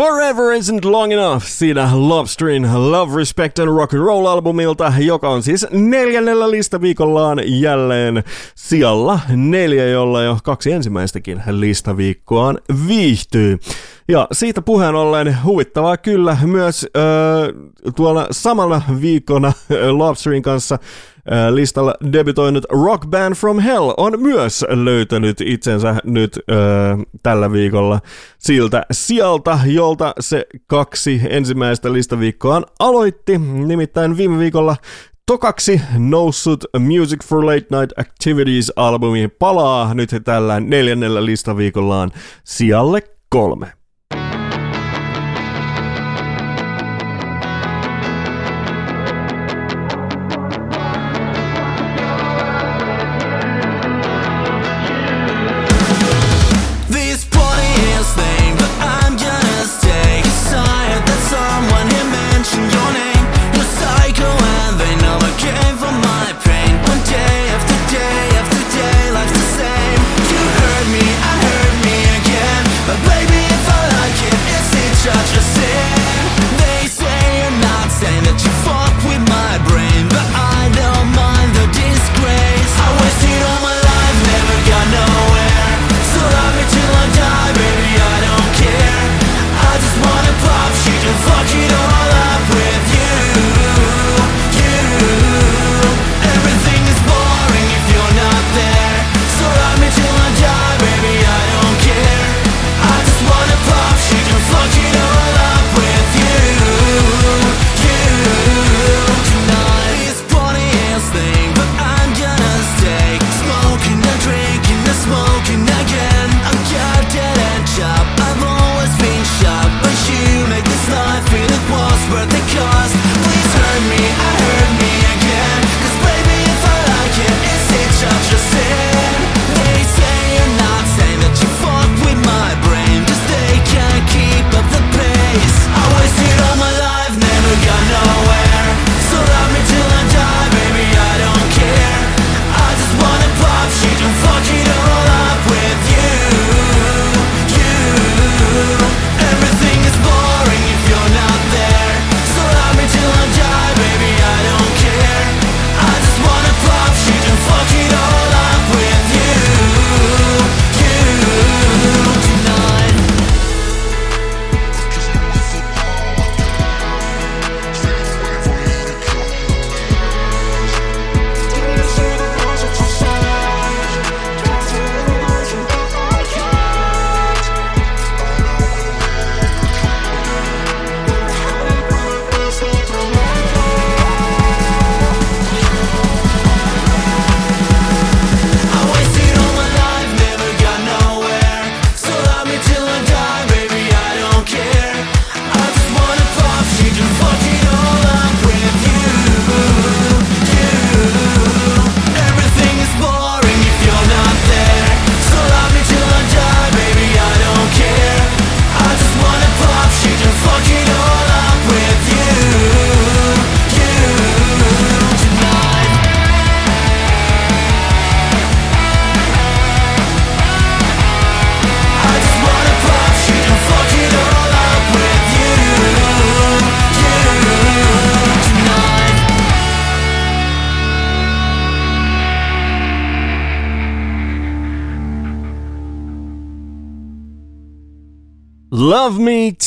Forever 0.00 0.52
Isn't 0.52 0.84
Long 0.84 1.12
Enough 1.12 1.44
siinä 1.44 1.90
Lobsterin 1.92 2.68
Love, 2.74 3.16
Respect 3.16 3.58
and 3.58 3.68
Rock 3.68 3.94
and 3.94 4.02
Roll 4.02 4.26
albumilta, 4.26 4.92
joka 4.98 5.28
on 5.28 5.42
siis 5.42 5.66
neljännellä 5.70 6.50
listaviikollaan 6.50 7.38
jälleen 7.44 8.24
sijalla 8.54 9.20
neljä, 9.28 9.88
jolla 9.88 10.22
jo 10.22 10.38
kaksi 10.44 10.72
ensimmäistäkin 10.72 11.42
listaviikkoaan 11.50 12.58
viihtyy. 12.88 13.58
Ja 14.08 14.28
siitä 14.32 14.62
puheen 14.62 14.94
ollen 14.94 15.36
huvittavaa 15.44 15.96
kyllä 15.96 16.36
myös 16.44 16.86
öö, 16.96 17.52
tuolla 17.96 18.26
samalla 18.30 18.82
viikona 19.00 19.52
ö, 19.70 19.92
Lobsterin 19.92 20.42
kanssa 20.42 20.78
listalla 21.50 21.94
debytoinut 22.12 22.64
Rock 22.70 23.06
Band 23.06 23.34
from 23.34 23.58
Hell 23.58 23.92
on 23.96 24.22
myös 24.22 24.64
löytänyt 24.68 25.40
itsensä 25.40 25.94
nyt 26.04 26.36
ö, 26.36 26.52
tällä 27.22 27.52
viikolla 27.52 28.00
siltä 28.38 28.82
sieltä, 28.90 29.58
jolta 29.66 30.14
se 30.20 30.46
kaksi 30.66 31.20
ensimmäistä 31.30 31.92
listaviikkoaan 31.92 32.64
aloitti. 32.78 33.38
Nimittäin 33.38 34.16
viime 34.16 34.38
viikolla 34.38 34.76
Tokaksi 35.26 35.80
noussut 35.98 36.64
Music 36.78 37.24
for 37.24 37.46
Late 37.46 37.66
Night 37.70 37.98
Activities-albumi 37.98 39.28
palaa 39.38 39.94
nyt 39.94 40.10
tällä 40.24 40.60
neljännellä 40.60 41.24
listaviikollaan 41.24 42.10
sijalle 42.44 43.02
kolme. 43.28 43.79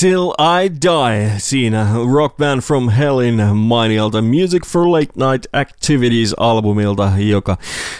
Till 0.04 0.34
I 0.64 0.70
Die. 0.82 1.32
Siinä 1.38 1.88
Rock 2.14 2.38
Band 2.38 2.62
from 2.62 2.90
Hellin 2.90 3.42
mainialta 3.56 4.22
Music 4.22 4.66
for 4.68 4.92
Late 4.92 5.14
Night 5.16 5.46
Activities-albumilta, 5.54 7.12
joka 7.18 7.58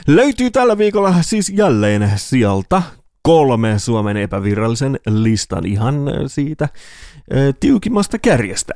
löytyy 0.08 0.52
tällä 0.52 0.78
viikolla 0.78 1.16
siis 1.22 1.50
jälleen 1.50 2.12
sieltä 2.16 2.82
kolme 3.22 3.80
Suomen 3.80 4.18
epävirallisen 4.18 5.00
listan 5.08 5.66
ihan 5.66 5.96
siitä 6.28 6.70
tiukimmasta 7.60 8.20
kärjestä. 8.20 8.74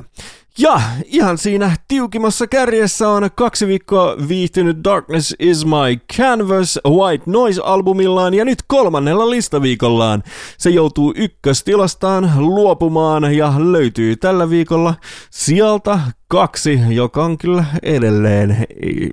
Ja 0.60 0.82
ihan 1.06 1.38
siinä 1.38 1.76
tiukimassa 1.88 2.48
kärjessä 2.48 3.10
on 3.10 3.30
kaksi 3.36 3.68
viikkoa 3.68 4.16
viihtynyt 4.28 4.78
Darkness 4.84 5.36
is 5.40 5.66
my 5.66 6.18
canvas 6.18 6.80
White 6.88 7.24
Noise-albumillaan 7.26 8.34
ja 8.34 8.46
nyt 8.46 8.60
kolmannella 8.68 9.30
listaviikollaan. 9.30 10.24
Se 10.58 10.70
joutuu 10.70 11.14
ykköstilastaan 11.16 12.32
luopumaan 12.38 13.36
ja 13.36 13.54
löytyy 13.58 14.16
tällä 14.16 14.50
viikolla 14.50 14.94
sieltä 15.30 16.00
kaksi, 16.28 16.80
joka 16.90 17.26
on 17.26 17.38
kyllä 17.38 17.66
edelleen, 17.84 18.66
ei, 18.84 19.12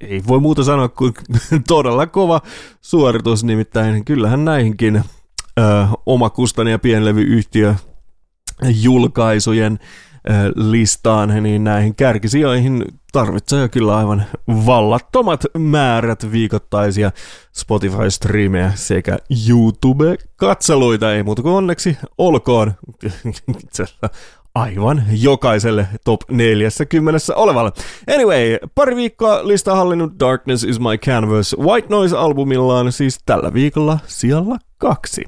ei 0.00 0.22
voi 0.28 0.40
muuta 0.40 0.64
sanoa 0.64 0.88
kuin 0.88 1.14
todella 1.68 2.06
kova 2.06 2.40
suoritus, 2.80 3.44
nimittäin 3.44 4.04
kyllähän 4.04 4.44
näihinkin 4.44 4.96
ö, 4.96 5.62
omakustani 6.06 6.70
ja 6.70 6.78
pienlevyyhtiö 6.78 7.74
julkaisujen 8.62 9.78
listaan, 10.54 11.42
niin 11.42 11.64
näihin 11.64 11.94
kärkisijoihin 11.94 12.84
tarvitsee 13.12 13.68
kyllä 13.68 13.96
aivan 13.96 14.24
vallattomat 14.48 15.44
määrät 15.58 16.32
viikoittaisia 16.32 17.10
Spotify-striimejä 17.56 18.72
sekä 18.74 19.18
YouTube-katseluita. 19.48 21.14
Ei 21.14 21.22
muuta 21.22 21.42
kuin 21.42 21.54
onneksi 21.54 21.98
olkoon 22.18 22.72
aivan 24.54 25.02
jokaiselle 25.10 25.88
top 26.04 26.20
40 26.30 27.18
olevalle. 27.34 27.72
Anyway, 28.14 28.58
pari 28.74 28.96
viikkoa 28.96 29.48
lista 29.48 29.76
hallinnut 29.76 30.12
Darkness 30.20 30.64
is 30.64 30.80
my 30.80 30.98
canvas 30.98 31.56
White 31.58 31.88
Noise-albumillaan 31.88 32.92
siis 32.92 33.18
tällä 33.26 33.52
viikolla 33.52 33.98
siellä 34.06 34.56
kaksi. 34.78 35.24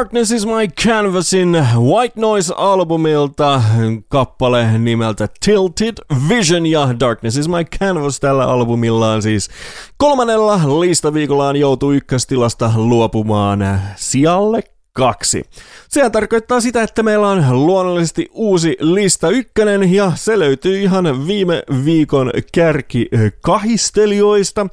Darkness 0.00 0.32
is 0.32 0.46
my 0.46 0.68
canvasin 0.84 1.66
White 1.76 2.20
Noise-albumilta 2.20 3.62
kappale 4.08 4.78
nimeltä 4.78 5.28
Tilted 5.44 5.94
Vision 6.28 6.66
ja 6.66 6.94
Darkness 7.00 7.36
is 7.36 7.48
my 7.48 7.64
canvas 7.78 8.20
tällä 8.20 8.44
albumillaan 8.44 9.22
siis 9.22 9.50
kolmannella 9.96 10.80
listaviikollaan 10.80 11.56
joutuu 11.56 11.92
ykköstilasta 11.92 12.72
luopumaan 12.76 13.80
sijalle 13.96 14.62
kaksi. 14.92 15.44
Sehän 15.88 16.12
tarkoittaa 16.12 16.60
sitä, 16.60 16.82
että 16.82 17.02
meillä 17.02 17.28
on 17.28 17.66
luonnollisesti 17.66 18.28
uusi 18.32 18.76
lista 18.80 19.28
ykkönen 19.28 19.94
ja 19.94 20.12
se 20.14 20.38
löytyy 20.38 20.80
ihan 20.80 21.26
viime 21.26 21.62
viikon 21.84 22.30
kärki 22.52 23.08
kahistelijoista. 23.40 24.66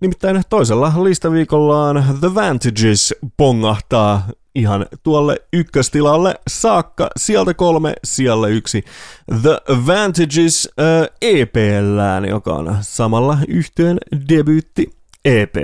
Nimittäin 0.00 0.42
toisella 0.50 0.92
listaviikollaan 1.02 2.04
The 2.20 2.34
Vantages 2.34 3.14
pongahtaa 3.36 4.22
ihan 4.54 4.86
tuolle 5.02 5.36
ykköstilalle 5.52 6.34
saakka. 6.48 7.10
Sieltä 7.16 7.54
kolme, 7.54 7.94
siellä 8.04 8.48
yksi 8.48 8.84
The 9.42 9.60
Vantages 9.86 10.68
äh, 10.80 11.08
EPllään, 11.22 12.24
joka 12.24 12.54
on 12.54 12.76
samalla 12.80 13.38
yhteen 13.48 13.98
debyytti 14.28 15.00
EP. 15.24 15.54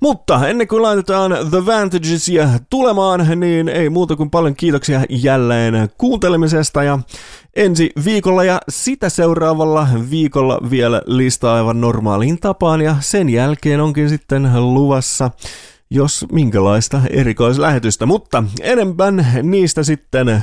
Mutta 0.00 0.48
ennen 0.48 0.68
kuin 0.68 0.82
laitetaan 0.82 1.32
The 1.50 1.66
Vantagesia 1.66 2.48
tulemaan, 2.70 3.40
niin 3.40 3.68
ei 3.68 3.90
muuta 3.90 4.16
kuin 4.16 4.30
paljon 4.30 4.56
kiitoksia 4.56 5.04
jälleen 5.08 5.88
kuuntelemisesta 5.98 6.82
ja 6.82 6.98
ensi 7.56 7.90
viikolla 8.04 8.44
ja 8.44 8.60
sitä 8.68 9.08
seuraavalla 9.08 9.88
viikolla 10.10 10.58
vielä 10.70 11.02
lista 11.06 11.54
aivan 11.54 11.80
normaaliin 11.80 12.40
tapaan 12.40 12.80
ja 12.80 12.96
sen 13.00 13.28
jälkeen 13.28 13.80
onkin 13.80 14.08
sitten 14.08 14.74
luvassa 14.74 15.30
jos 15.92 16.26
minkälaista 16.32 17.02
erikoislähetystä, 17.10 18.06
mutta 18.06 18.44
enemmän 18.60 19.26
niistä 19.42 19.82
sitten 19.82 20.28
ö, 20.28 20.40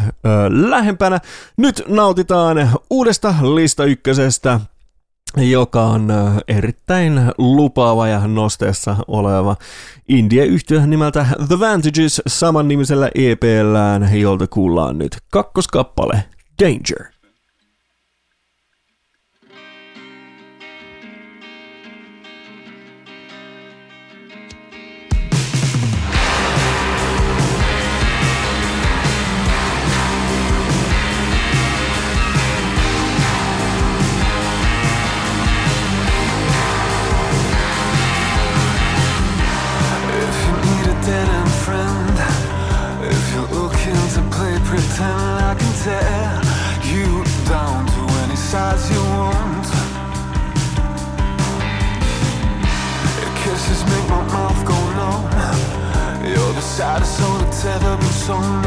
lähempänä. 0.50 1.20
Nyt 1.58 1.84
nautitaan 1.88 2.70
uudesta 2.90 3.36
lista 3.42 3.86
ykkösestä 3.86 4.60
joka 5.38 5.84
on 5.84 6.14
erittäin 6.48 7.22
lupaava 7.38 8.08
ja 8.08 8.28
nosteessa 8.28 8.96
oleva 9.08 9.56
indie-yhtiö 10.08 10.86
nimeltä 10.86 11.26
The 11.48 11.60
Vantages 11.60 12.22
saman 12.28 12.68
nimisellä 12.68 13.10
EPllään, 13.16 14.20
jolta 14.20 14.48
kuullaan 14.48 14.98
nyt 14.98 15.18
kakkoskappale 15.32 16.24
Danger. 16.58 17.12
Side 56.78 57.02
of 57.02 57.08
soul 57.08 57.40
that's 57.40 57.66
ever 57.66 57.98
been 57.98 58.06
so 58.06 58.67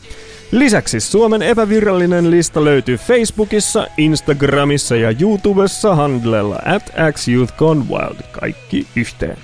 Lisäksi 0.52 1.00
Suomen 1.00 1.42
epävirallinen 1.42 2.30
lista 2.30 2.64
löytyy 2.64 2.96
Facebookissa, 2.96 3.86
Instagramissa 3.96 4.96
ja 4.96 5.14
YouTubessa 5.20 5.94
handlella 5.94 6.58
at 6.66 6.92
xyouthgonewild, 7.14 8.16
kaikki 8.32 8.86
yhteen. 8.96 9.36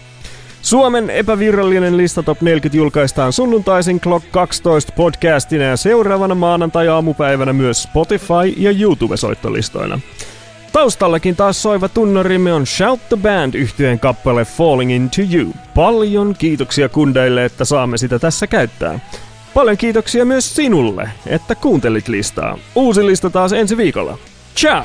Suomen 0.63 1.11
epävirallinen 1.11 1.97
lista 1.97 2.23
Top 2.23 2.41
40 2.41 2.77
julkaistaan 2.77 3.33
sunnuntaisin 3.33 4.01
Clock 4.01 4.27
12 4.31 4.93
podcastina 4.97 5.65
ja 5.65 5.77
seuraavana 5.77 6.35
maanantai-aamupäivänä 6.35 7.53
myös 7.53 7.83
Spotify 7.83 8.55
ja 8.57 8.71
YouTube-soittolistoina. 8.71 10.01
Taustallakin 10.73 11.37
taas 11.37 11.63
soiva 11.63 11.89
tunnarimme 11.89 12.53
on 12.53 12.67
Shout 12.67 13.01
the 13.09 13.17
Band 13.17 13.55
yhtyeen 13.55 14.01
kappale 14.01 14.45
Falling 14.45 14.93
Into 14.93 15.23
You. 15.33 15.53
Paljon 15.75 16.35
kiitoksia 16.39 16.89
kundeille, 16.89 17.45
että 17.45 17.65
saamme 17.65 17.99
sitä 17.99 18.19
tässä 18.19 18.47
käyttää. 18.47 19.01
Paljon 19.57 19.77
kiitoksia 19.77 20.25
myös 20.25 20.57
sinulle, 20.57 21.11
että 21.27 21.55
kuuntelit 21.55 22.09
listaa. 22.09 22.59
Uusi 22.75 23.07
lista 23.07 23.31
taas 23.31 23.53
ensi 23.53 23.77
viikolla. 23.77 24.19
Ciao! 24.57 24.85